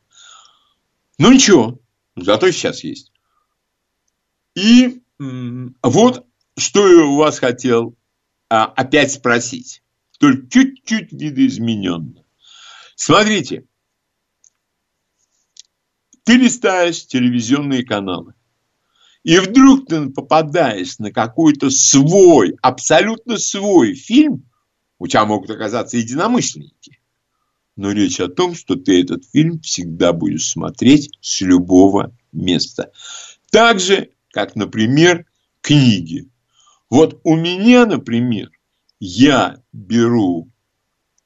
[1.18, 1.80] Ну ничего,
[2.16, 3.12] зато сейчас есть.
[4.56, 5.02] И
[5.82, 6.28] вот
[6.58, 7.98] что я у вас хотел
[8.50, 9.82] а, опять спросить.
[10.20, 12.24] Только чуть-чуть видоизмененно.
[12.96, 13.66] Смотрите,
[16.24, 18.34] ты листаешь телевизионные каналы,
[19.24, 24.50] и вдруг ты попадаешь на какой-то свой, абсолютно свой фильм,
[25.00, 27.00] у тебя могут оказаться единомышленники.
[27.76, 32.92] Но речь о том, что ты этот фильм всегда будешь смотреть с любого места.
[33.50, 35.26] Так же, как, например,
[35.62, 36.30] книги.
[36.90, 38.52] Вот у меня, например,
[39.00, 40.50] я беру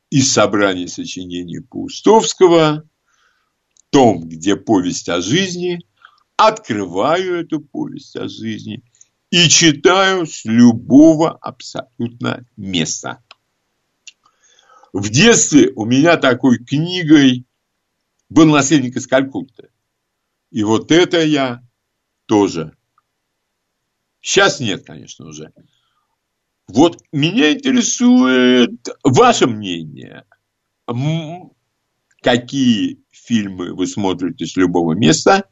[0.10, 2.88] из собрания сочинений Паустовского
[3.90, 5.80] том, где повесть о жизни,
[6.36, 8.84] открываю эту повесть о жизни
[9.32, 13.24] и читаю с любого абсолютно места.
[14.94, 17.46] В детстве у меня такой книгой
[18.30, 19.70] был наследник из Калькутты.
[20.52, 21.62] И вот это я
[22.26, 22.76] тоже.
[24.22, 25.52] Сейчас нет, конечно, уже.
[26.68, 30.26] Вот меня интересует ваше мнение.
[32.28, 35.46] Какие фильмы вы смотрите с любого места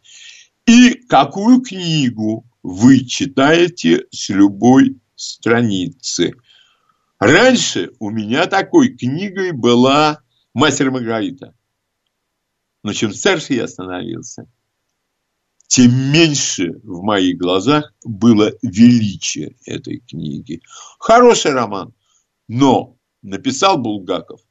[0.65, 6.33] и какую книгу вы читаете с любой страницы.
[7.17, 10.19] Раньше у меня такой книгой была
[10.53, 11.55] «Мастер Маргарита».
[12.83, 14.45] Но чем старше я становился,
[15.67, 20.59] тем меньше в моих глазах было величие этой книги.
[20.99, 21.93] Хороший роман,
[22.49, 24.41] но написал Булгаков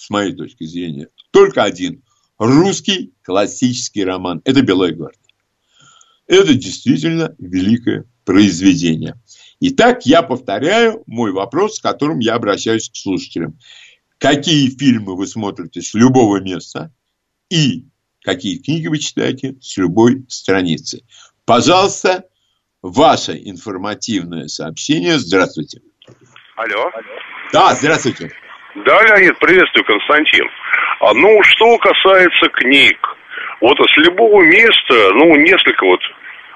[0.00, 2.02] с моей точки зрения, только один.
[2.38, 4.40] Русский классический роман.
[4.46, 5.20] Это «Белая гвардия».
[6.26, 9.20] Это действительно великое произведение.
[9.60, 13.58] Итак, я повторяю мой вопрос, с которым я обращаюсь к слушателям.
[14.16, 16.94] Какие фильмы вы смотрите с любого места
[17.50, 17.84] и
[18.22, 21.02] какие книги вы читаете с любой страницы?
[21.44, 22.24] Пожалуйста,
[22.80, 25.18] ваше информативное сообщение.
[25.18, 25.82] Здравствуйте.
[26.56, 26.90] Алло.
[27.52, 28.30] Да, здравствуйте.
[28.74, 30.48] Да, Леонид, приветствую, Константин.
[31.00, 33.16] А, ну, что касается книг,
[33.60, 36.00] вот с любого места, ну, несколько вот,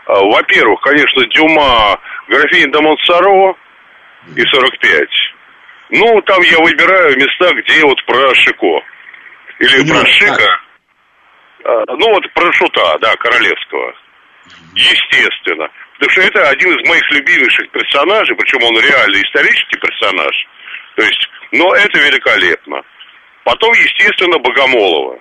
[0.06, 1.98] а, во-первых, конечно, Дюма,
[2.28, 3.56] графиня де Монсоро
[4.36, 5.08] и 45.
[5.90, 8.82] Ну, там я выбираю места, где вот про Шико.
[9.58, 10.60] Или Понимаю, про Шика.
[11.64, 13.94] А, ну, вот про Шута, да, Королевского.
[14.74, 15.68] Естественно.
[15.94, 20.34] Потому что это один из моих любимейших персонажей, причем он реально исторический персонаж.
[20.96, 22.82] То есть, но это великолепно.
[23.44, 25.18] Потом, естественно, Богомолова.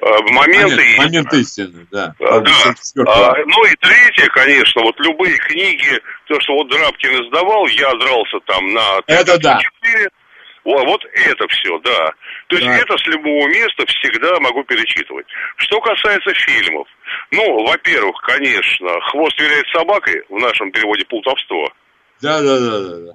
[0.00, 2.14] Э, Моменты Момент, момент истины, да.
[2.20, 2.50] А, да.
[2.50, 3.06] 54.
[3.08, 8.38] А, ну и третье, конечно, вот любые книги, то, что вот Драбкин издавал, я дрался
[8.46, 9.00] там на...
[9.06, 9.58] Это да.
[9.82, 10.08] 4.
[10.64, 12.12] Вот, вот это все, да.
[12.48, 12.76] То есть Да.
[12.76, 15.26] это с любого места всегда могу перечитывать.
[15.56, 16.88] Что касается фильмов.
[17.30, 21.70] Ну, во-первых, конечно, «Хвост виляет собакой» в нашем переводе «Плутовство».
[22.22, 23.12] Да, да, да, да, да.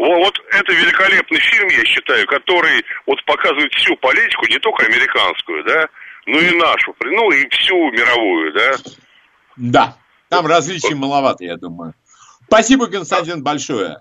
[0.00, 5.62] Во- Вот это великолепный фильм, я считаю, который вот показывает всю политику, не только американскую,
[5.64, 5.88] да,
[6.26, 8.72] но и нашу, ну и всю мировую, да.
[9.56, 9.96] Да,
[10.30, 11.94] там различий маловато, я думаю.
[12.46, 13.98] Спасибо, Константин, большое.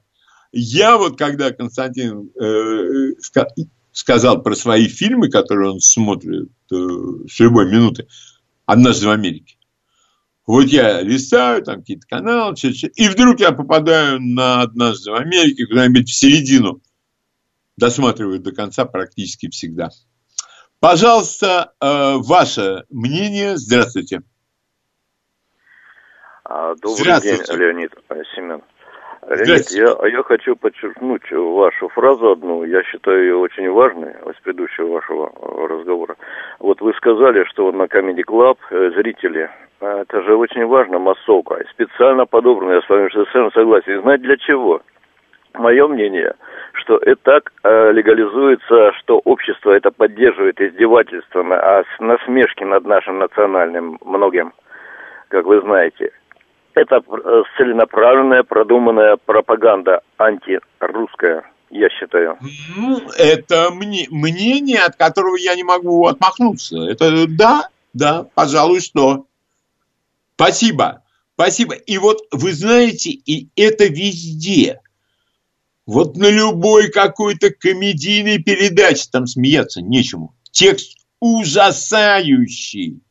[0.52, 3.50] Я вот, когда Константин э, ска-
[3.91, 6.76] сказал про свои фильмы, которые он смотрит э,
[7.30, 8.08] с любой минуты,
[8.66, 9.58] «Однажды в Америке»,
[10.54, 15.16] вот я листаю, там какие-то каналы, чё- чё- и вдруг я попадаю на «Однажды в
[15.16, 16.82] Америке», куда-нибудь в середину.
[17.78, 19.89] Досматриваю до конца практически всегда.
[20.80, 23.58] Пожалуйста, э, ваше мнение.
[23.58, 24.22] Здравствуйте.
[26.45, 27.45] А, Добрый Здравствуйте.
[27.45, 28.62] день, Леонид э, Семен.
[29.30, 29.84] Леонид, Здравствуйте.
[29.84, 35.28] я, я хочу подчеркнуть вашу фразу одну, я считаю ее очень важной, с предыдущего вашего
[35.28, 36.16] э, разговора.
[36.58, 39.52] Вот вы сказали, что на Comedy Club э, зрители,
[39.82, 44.00] э, это же очень важно, массовка, специально подобрано, я с вами совершенно согласен.
[44.00, 44.82] И знаете для чего?
[45.54, 46.34] Мое мнение,
[46.74, 54.00] что это так э, легализуется, что общество это поддерживает издевательствами, а насмешки над нашим национальным
[54.04, 54.54] многим,
[55.28, 56.14] как вы знаете.
[56.74, 62.38] Это э, целенаправленная, продуманная пропаганда антирусская, я считаю.
[62.76, 66.78] Ну, это мне, мнение, от которого я не могу отмахнуться.
[66.89, 69.26] Это да, да, пожалуй, что.
[70.36, 71.03] Спасибо,
[71.34, 71.74] спасибо.
[71.74, 74.80] И вот вы знаете, и это везде.
[75.86, 80.36] Вот на любой какой-то комедийной передаче там смеяться нечему.
[80.51, 83.01] Текст ужасающий.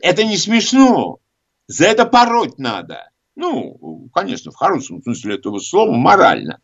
[0.00, 1.18] Это не смешно.
[1.66, 3.10] За это пороть надо.
[3.36, 6.60] Ну, конечно, в хорошем смысле этого слова, морально.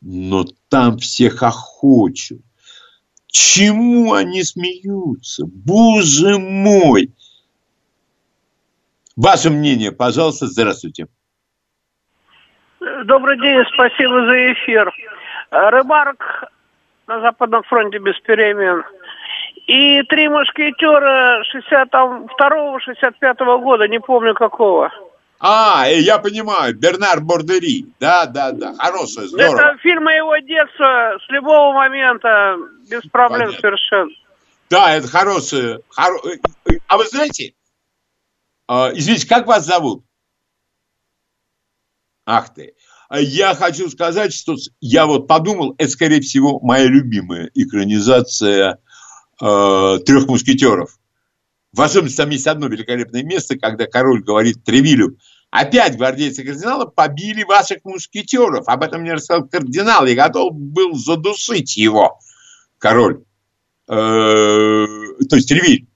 [0.00, 2.42] Но там все хохочут.
[3.26, 5.44] Чему они смеются?
[5.46, 7.12] Боже мой!
[9.16, 11.08] Ваше мнение, пожалуйста, здравствуйте.
[13.04, 14.92] Добрый день, спасибо за эфир.
[15.50, 16.52] Э, Рыбарк
[17.06, 18.84] на Западном фронте без перемен.
[19.68, 24.90] И три мушкетера 62-65 года, не помню какого.
[25.40, 27.84] А, э, я понимаю, Бернар Бордери.
[28.00, 29.60] Да, да, да, хорошее, здорово.
[29.60, 32.56] Это фильм моего детства, с любого момента,
[32.90, 33.60] без проблем Понятно.
[33.60, 34.10] совершенно.
[34.70, 35.80] Да, это хорошее.
[35.90, 36.38] хоро- э,
[36.72, 37.52] э, А вы знаете,
[38.66, 40.02] а, извините, как вас зовут?
[42.24, 42.72] Ах ты.
[43.10, 48.78] Я хочу сказать, что я вот подумал, это, скорее всего, моя любимая экранизация
[49.40, 50.98] э, трех мушкетеров.
[51.72, 55.18] В особенности там есть одно великолепное место, когда король говорит Тревилю,
[55.50, 58.68] опять гвардейцы кардинала побили ваших мушкетеров.
[58.68, 62.18] Об этом мне рассказал кардинал, я готов был задушить его.
[62.78, 63.24] Король.
[63.86, 65.86] Э, то есть Тревиль.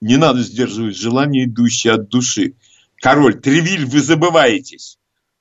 [0.00, 2.54] Не надо сдерживать желание, идущее от души.
[2.96, 4.98] Король, Тревиль, вы забываетесь.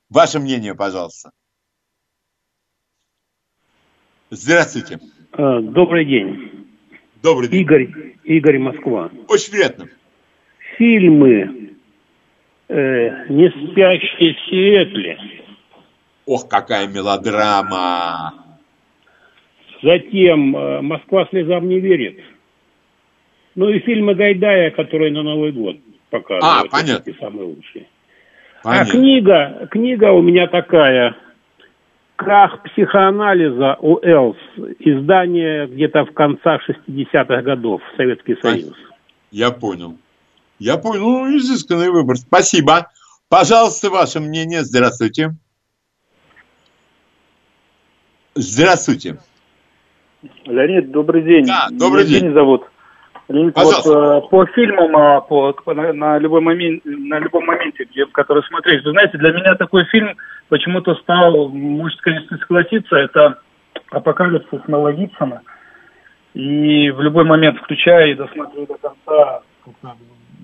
[0.09, 1.31] Ваше мнение, пожалуйста.
[4.31, 4.99] Здравствуйте.
[5.31, 6.58] А, Добрый день.
[7.21, 7.61] Добрый день.
[7.61, 7.89] Игорь,
[8.23, 9.09] Игорь Москва.
[9.27, 9.87] Очень приятно.
[10.77, 11.73] Фильмы
[12.69, 15.17] э, «Не спящие в Сиэтле»,
[16.25, 18.33] Ох, какая мелодрама.
[19.81, 22.19] затем э, «Москва слезам не верит».
[23.55, 25.77] Ну и фильмы Гайдая, которые на Новый год
[26.09, 26.67] показывают.
[26.67, 27.03] А, понятно.
[27.03, 27.87] Такие самые лучшие.
[28.63, 28.87] Понятно.
[28.87, 31.17] А книга, книга у меня такая.
[32.19, 34.37] Крах психоанализа у Элс,
[34.79, 38.75] издание где-то в концах 60-х годов, Советский Союз.
[39.31, 39.97] Я понял.
[40.59, 41.01] Я понял.
[41.01, 42.17] Ну, изысканный выбор.
[42.17, 42.87] Спасибо.
[43.29, 44.63] Пожалуйста, ваше мнение.
[44.63, 45.29] Здравствуйте.
[48.35, 49.17] Здравствуйте.
[50.43, 51.45] Леонид, добрый день.
[51.45, 52.15] Да, добрый Меня день.
[52.15, 52.63] Евгений зовут.
[53.29, 58.05] Леонид, вот, э, по фильмам, а, по, на, на любой момент, на любом моменте, где,
[58.07, 60.17] который смотреть, вы знаете, для меня такой фильм
[60.49, 63.37] почему-то стал, может, конечно, согласиться, это
[63.91, 65.41] «Апокалипсис» Мела Гибсона.
[66.33, 69.41] И в любой момент включаю и досмотрю до конца,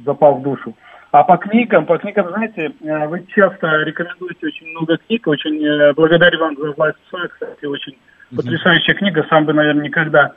[0.05, 0.75] запал в душу.
[1.11, 5.93] А по книгам, по книгам, знаете, э, вы часто рекомендуете очень много книг, очень э,
[5.93, 7.97] благодарю вам за власть кстати, очень
[8.35, 10.33] потрясающая книга, сам бы, наверное, никогда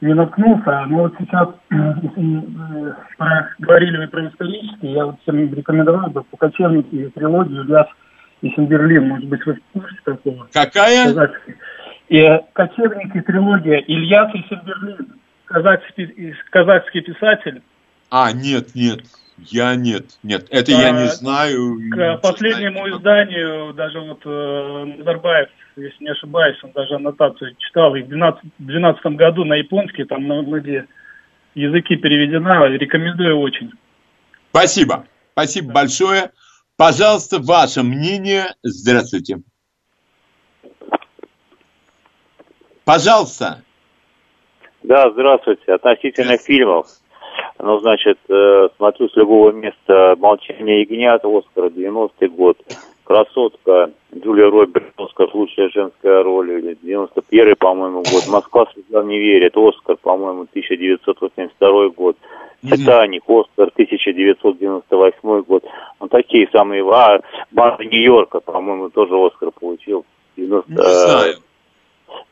[0.00, 0.86] не наткнулся.
[0.86, 6.36] Но вот сейчас э, э, говорили вы про исторические, я вот всем рекомендовал бы по
[6.36, 7.86] кочевнике трилогию Ильяс
[8.42, 10.48] и Симберлин, может быть, вы в курсе такого?
[10.52, 11.06] Какая?
[11.06, 11.54] Казахский.
[12.08, 17.62] И э, кочевники трилогия Ильяс и Симберлин, казахский, казахский писатель.
[18.10, 19.00] А, нет, нет.
[19.46, 20.46] Я нет, нет.
[20.50, 21.78] Это я не А, знаю.
[21.90, 25.48] К последнему изданию даже вот э, Назарбаев,
[25.80, 27.94] если не ошибаюсь, он даже аннотацию читал.
[27.94, 30.86] И в 2012 году на японский, там на многие
[31.54, 32.66] языки переведена.
[32.66, 33.72] Рекомендую очень.
[34.50, 35.06] Спасибо.
[35.32, 36.30] Спасибо большое.
[36.76, 38.54] Пожалуйста, ваше мнение.
[38.62, 39.42] Здравствуйте.
[42.84, 43.62] Пожалуйста.
[44.82, 45.72] Да, здравствуйте.
[45.72, 46.86] Относительно фильмов.
[47.58, 52.56] Ну, значит, э, смотрю с любого места «Молчание ягнят», Оскар, 90-й год.
[53.10, 58.28] «Красотка», Джулия Робертс, Оскар, лучшая женская роль, или 91-й, по-моему, год.
[58.28, 62.16] «Москва слезам не верит», Оскар, по-моему, 1982 год.
[62.62, 65.64] «Титаник», Оскар, 1998 год.
[65.98, 66.88] Ну, такие самые...
[66.88, 67.20] А,
[67.50, 70.06] «Банда Нью-Йорка», по-моему, тоже Оскар получил.
[70.36, 70.70] 90...
[70.70, 71.34] Не знаю.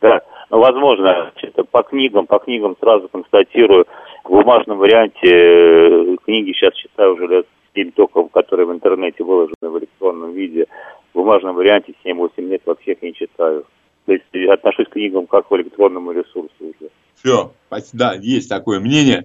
[0.01, 1.33] Да, ну, возможно,
[1.73, 3.85] по книгам, по книгам сразу констатирую.
[4.23, 7.47] В бумажном варианте э, книги сейчас читаю уже лет
[7.79, 10.67] 7 только, которые в интернете выложены в электронном виде.
[11.13, 13.65] В бумажном варианте 7-8 лет вообще их не читаю.
[14.07, 16.91] То есть отношусь к книгам как к электронному ресурсу уже.
[17.15, 17.53] Все,
[17.93, 19.25] да, есть такое мнение.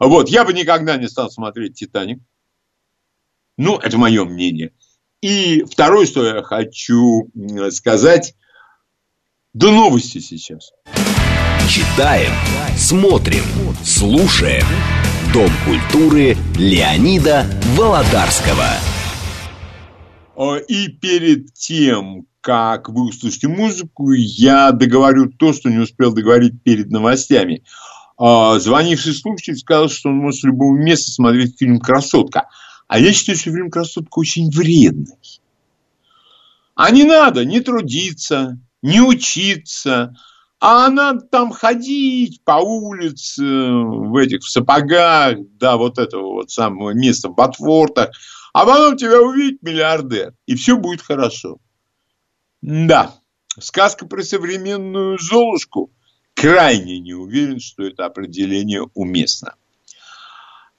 [0.00, 2.18] Вот, я бы никогда не стал смотреть «Титаник».
[3.56, 4.72] Ну, это мое мнение.
[5.20, 7.28] И второе, что я хочу
[7.70, 8.34] сказать,
[9.52, 10.72] до новости сейчас.
[11.68, 12.32] Читаем,
[12.76, 13.44] смотрим,
[13.84, 14.64] слушаем.
[15.32, 18.66] Дом культуры Леонида Володарского.
[20.68, 26.90] И перед тем, как вы услышите музыку, я договорю то, что не успел договорить перед
[26.90, 27.64] новостями.
[28.20, 32.48] Э, Звонивший слушатель сказал, что он может с любого места смотреть фильм «Красотка».
[32.86, 35.16] А я считаю, что фильм «Красотка» очень вредный.
[36.74, 40.14] А не надо не трудиться, не учиться,
[40.64, 46.90] а надо там ходить по улице в этих в сапогах, да, вот этого вот самого
[46.90, 48.10] места в Ботвортах,
[48.52, 51.58] а потом тебя увидит миллиардер, и все будет хорошо.
[52.60, 53.12] Да,
[53.58, 55.90] сказка про современную Золушку
[56.34, 59.56] крайне не уверен, что это определение уместно.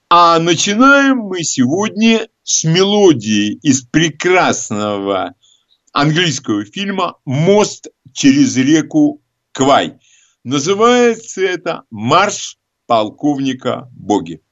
[0.08, 5.34] А начинаем мы сегодня с мелодии из прекрасного
[5.92, 9.20] английского фильма «Мост через реку
[9.54, 9.98] Квай».
[10.42, 14.42] Называется это «Марш полковника Боги».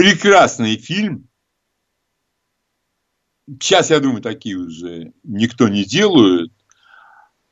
[0.00, 1.28] Прекрасный фильм.
[3.46, 6.52] Сейчас, я думаю, такие уже никто не делает.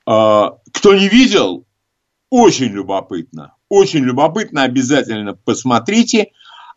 [0.07, 1.66] А, кто не видел,
[2.31, 3.55] очень любопытно.
[3.69, 6.33] Очень любопытно, обязательно посмотрите.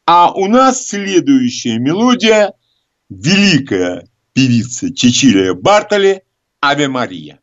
[0.06, 2.52] А у нас следующая мелодия–
[3.10, 6.26] великая певица Чичилия Бартоли
[6.62, 7.40] «Аве Мария».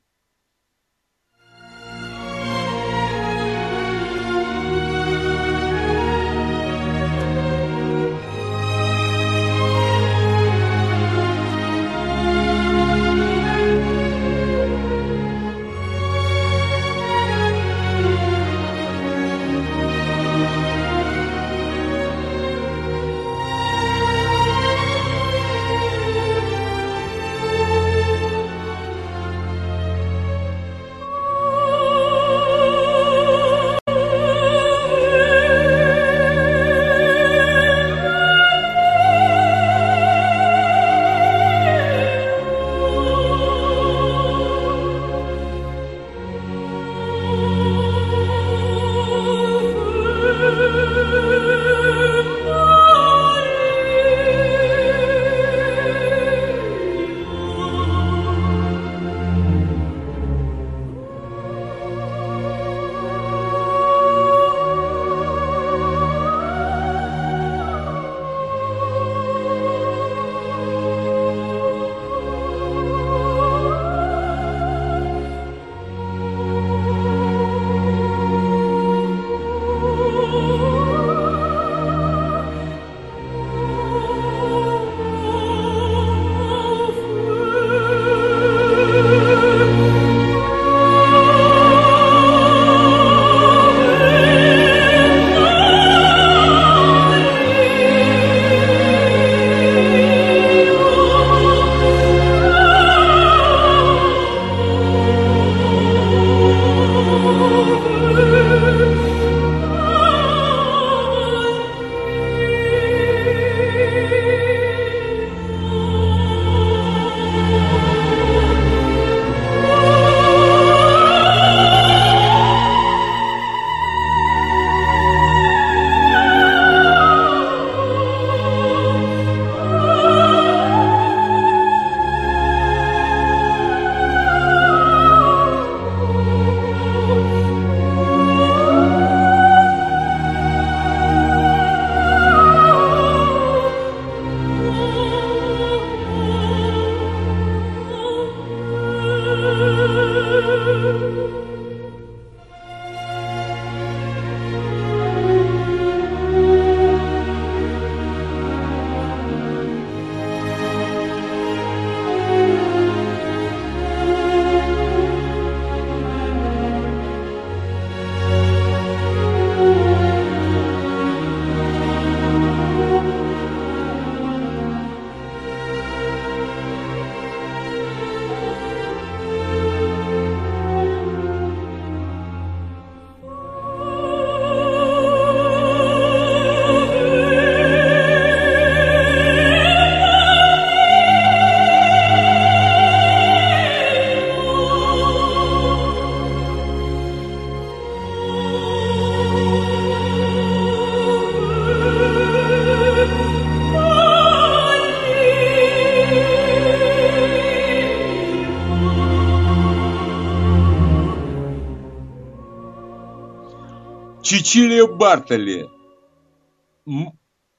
[214.29, 215.71] Чичилия Бартоли.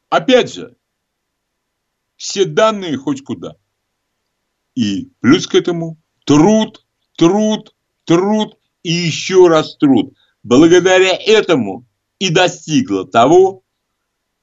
[0.08, 0.76] Опять же,
[2.16, 3.56] все данные хоть куда.
[4.76, 6.86] И плюс к этому труд,
[7.18, 10.14] труд, труд и еще раз труд.
[10.44, 11.88] Благодаря этому
[12.20, 13.64] и достигла того,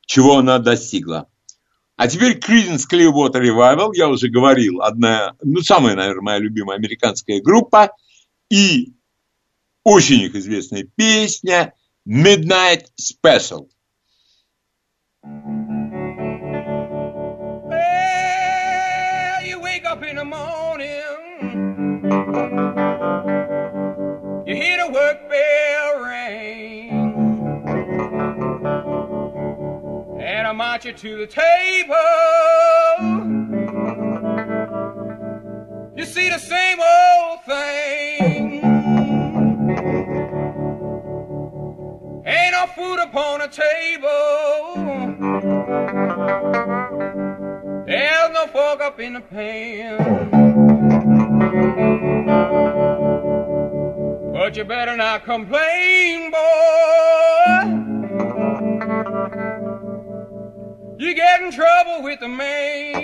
[0.00, 1.28] чего она достигла.
[1.94, 7.40] А теперь Creedence Clearwater Revival, я уже говорил, одна, ну, самая, наверное, моя любимая американская
[7.40, 7.92] группа,
[8.50, 8.94] и
[9.84, 11.72] очень их известная песня–
[12.08, 13.68] Midnight Special.
[17.56, 20.86] Well, you wake up in the morning,
[24.46, 26.90] you hear the work bell ring,
[30.20, 31.96] and I march you to the table.
[35.96, 38.05] You see the same old thing.
[42.56, 44.06] No food upon the table.
[47.86, 49.98] There's no fork up in the pan.
[54.32, 56.36] But you better not complain, boy.
[60.98, 62.94] You get in trouble with the man.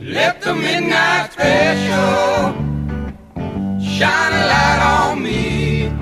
[0.00, 2.69] Let the midnight special
[4.00, 5.92] shine a light on me.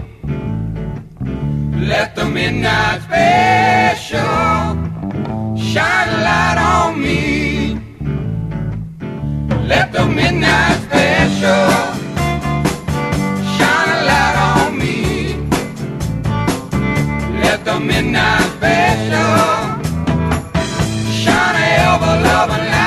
[1.90, 4.22] Let the midnight special
[5.70, 7.20] shine a light on me.
[9.66, 11.70] Let the midnight special
[13.56, 14.96] shine a light on me.
[17.42, 19.38] Let the midnight special
[21.20, 22.77] shine a ever loving light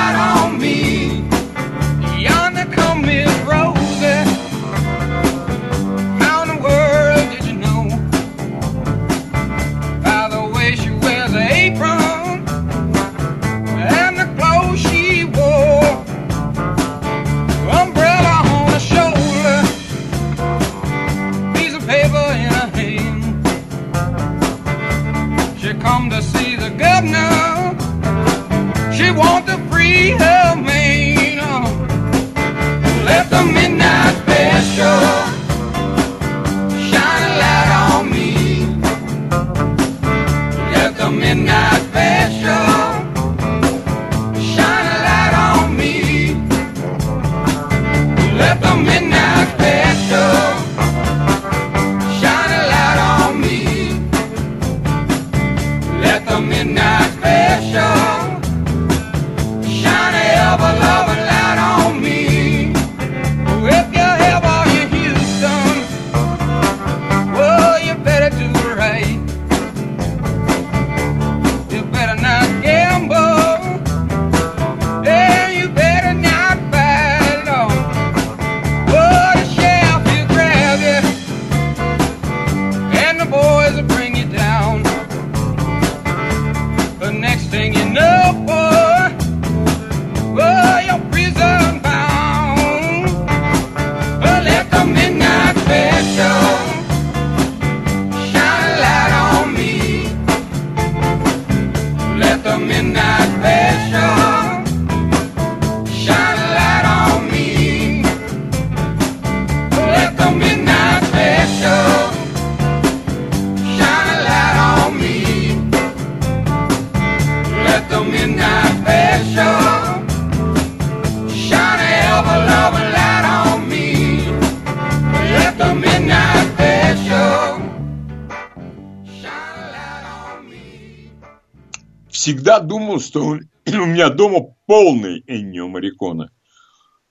[132.92, 133.20] Думал, что
[133.66, 136.30] у меня дома полный Эннио Марикона.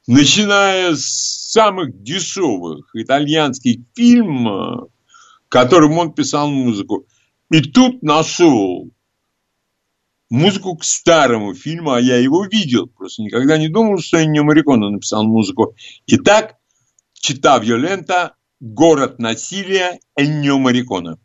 [0.05, 4.89] Начиная с самых дешевых итальянских фильмов,
[5.49, 7.07] которым он писал музыку.
[7.49, 8.91] И тут нашел
[10.29, 12.85] музыку к старому фильму, а я его видел.
[12.85, 15.75] Просто никогда не думал, что Эннио Марикона написал музыку.
[16.05, 16.57] Итак,
[17.13, 21.17] Чита Виолента, город насилия Эннио Марикона.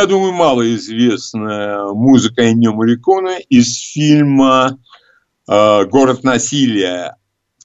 [0.00, 4.78] Я думаю, малоизвестная музыка Эннио Морриконе из фильма
[5.46, 7.16] э, «Город насилия».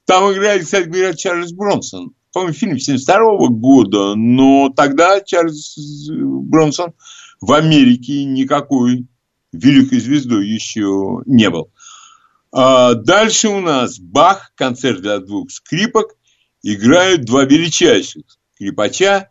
[0.04, 2.12] Там играет, кстати говоря, Чарльз Бронсон.
[2.32, 5.76] По-моему, фильм 72 года, но тогда Чарльз
[6.10, 6.92] Бронсон
[7.40, 9.06] в Америке никакой
[9.52, 11.70] великой звездой еще не был.
[12.52, 16.16] А дальше у нас Бах, концерт для двух скрипок,
[16.62, 19.30] играют два величайших скрипача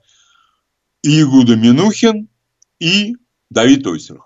[1.04, 2.30] Игуда Минухин
[2.80, 3.16] и
[3.50, 4.25] Давид Ойсеров.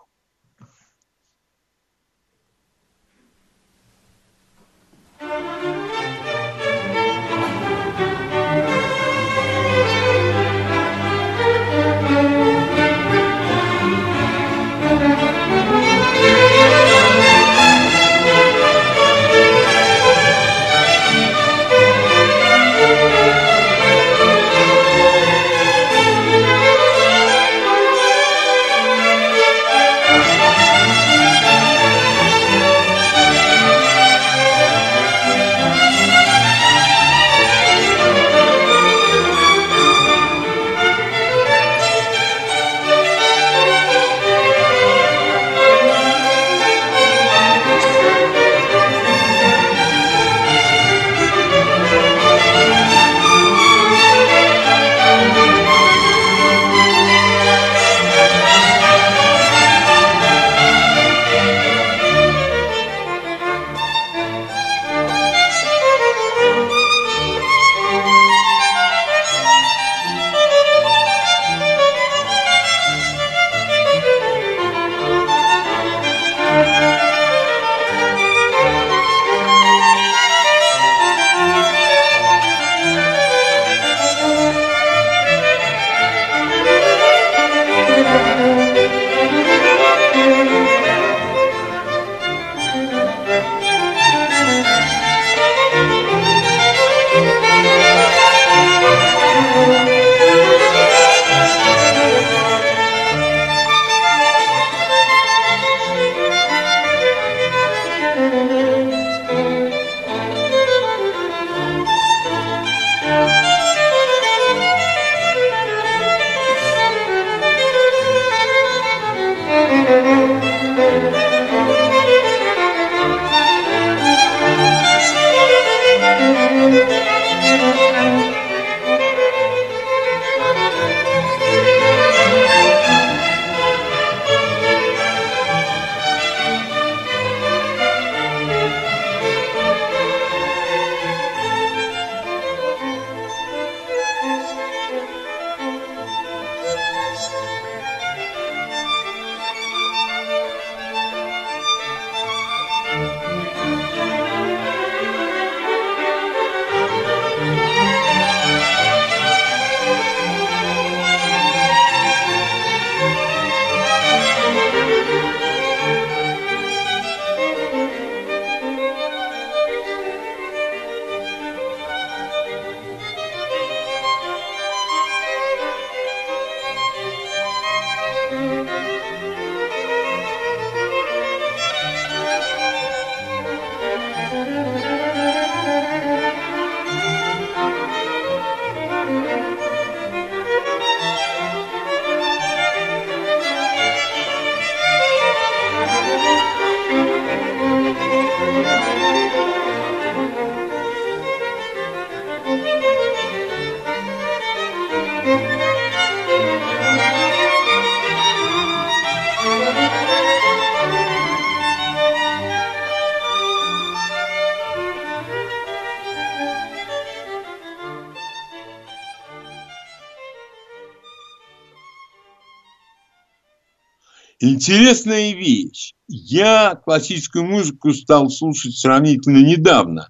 [224.60, 225.94] Интересная вещь.
[226.10, 230.10] Я классическую музыку стал слушать сравнительно недавно.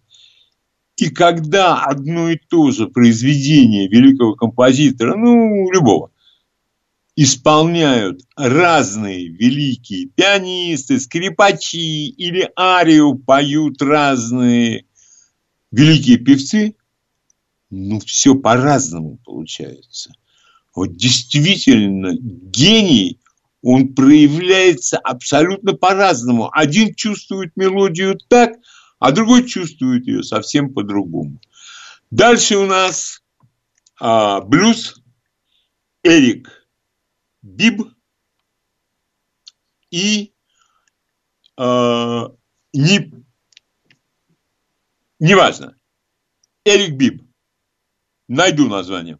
[0.97, 6.09] И когда одно и то же произведение великого композитора, ну, любого,
[7.15, 14.85] исполняют разные великие пианисты, скрипачи или арию поют разные
[15.71, 16.73] великие певцы,
[17.69, 20.11] ну, все по-разному получается.
[20.73, 23.19] Вот действительно гений
[23.61, 26.49] он проявляется абсолютно по-разному.
[26.51, 28.53] Один чувствует мелодию так,
[28.99, 31.39] а другой чувствует ее совсем по-другому.
[32.11, 33.21] Дальше у нас
[33.99, 35.01] а, блюз
[36.03, 36.49] Эрик
[37.41, 37.81] Биб
[39.91, 40.33] и
[41.57, 42.23] э,
[42.73, 43.11] не,
[45.19, 45.75] неважно.
[46.63, 47.23] Эрик Биб.
[48.27, 49.17] Найду название.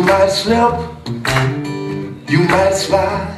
[0.00, 0.74] You might slip,
[2.26, 3.36] you might slide,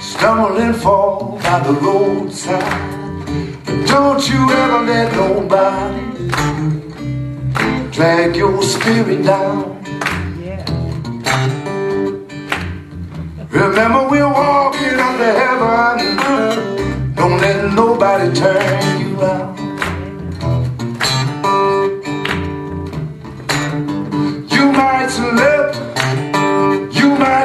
[0.00, 3.26] stumble and fall by the roadside.
[3.64, 6.30] But don't you ever let nobody
[7.90, 9.82] drag your spirit down.
[10.40, 10.64] Yeah.
[13.50, 17.14] Remember, we're walking up to heaven.
[17.16, 19.55] Don't let nobody turn you around.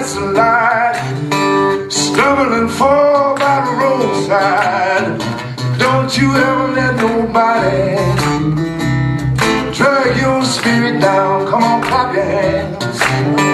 [0.02, 5.20] Might slide, stumble fall by the roadside.
[5.78, 7.96] Don't you ever let nobody
[9.74, 11.48] drag your spirit down.
[11.48, 13.51] Come on, clap your hands.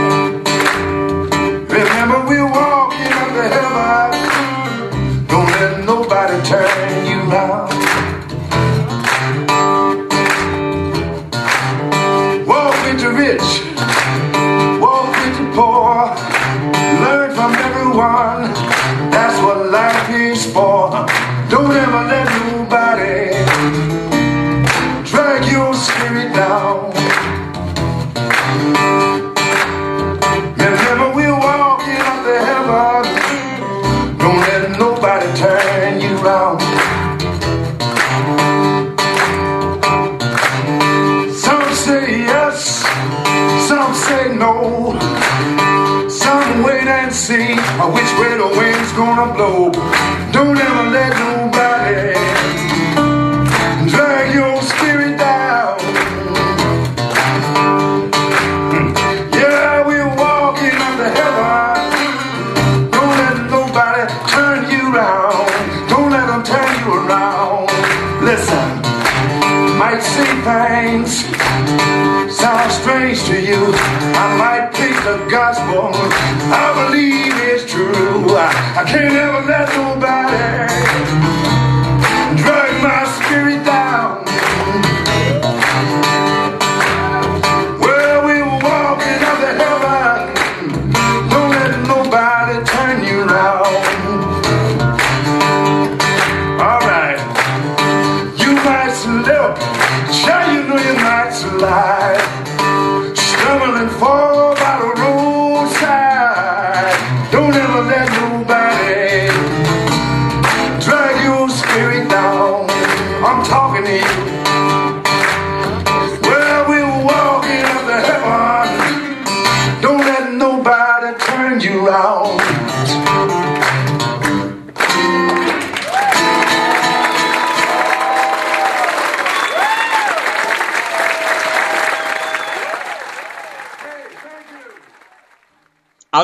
[49.38, 49.97] no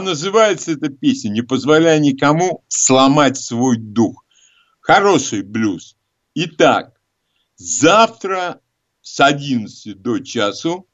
[0.04, 4.24] называется эта песня «Не позволяя никому сломать свой дух».
[4.80, 5.96] Хороший блюз.
[6.36, 7.00] Итак,
[7.56, 8.62] завтра
[9.02, 10.88] с 11 до часу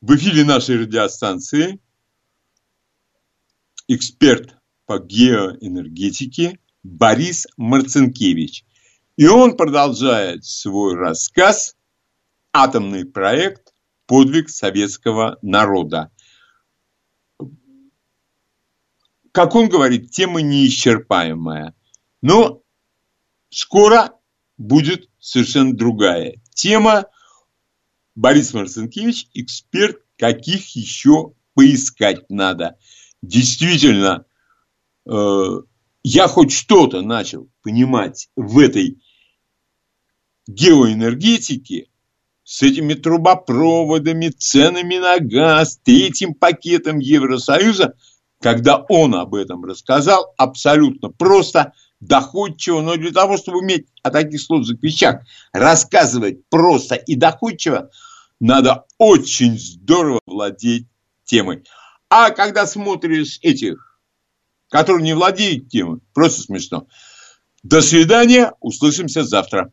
[0.00, 1.80] в эфире нашей радиостанции
[3.88, 4.56] эксперт
[4.86, 8.64] по геоэнергетике Борис Марцинкевич.
[9.16, 11.76] И он продолжает свой рассказ
[12.52, 13.72] «Атомный проект.
[14.06, 16.10] Подвиг советского народа».
[19.32, 21.74] Как он говорит, тема неисчерпаемая.
[22.20, 22.62] Но
[23.48, 24.12] скоро
[24.58, 27.06] будет совершенно другая тема.
[28.14, 32.78] Борис Марцинкевич– эксперт, каких еще поискать надо.
[33.22, 34.26] Действительно,
[35.06, 35.46] э,
[36.02, 39.02] я хоть что-то начал понимать в этой
[40.46, 41.88] геоэнергетике
[42.44, 47.94] с этими трубопроводами, ценами на газ, третьим пакетом Евросоюза,
[48.42, 54.42] когда он об этом рассказал, абсолютно просто, доходчиво, но для того, чтобы уметь о таких
[54.42, 55.20] сложных вещах
[55.52, 57.90] рассказывать просто и доходчиво,
[58.40, 60.88] надо очень здорово владеть
[61.24, 61.62] темой.
[62.10, 64.00] А когда смотришь этих,
[64.68, 66.88] которые не владеют темой, просто смешно.
[67.62, 69.70] До свидания, услышимся завтра.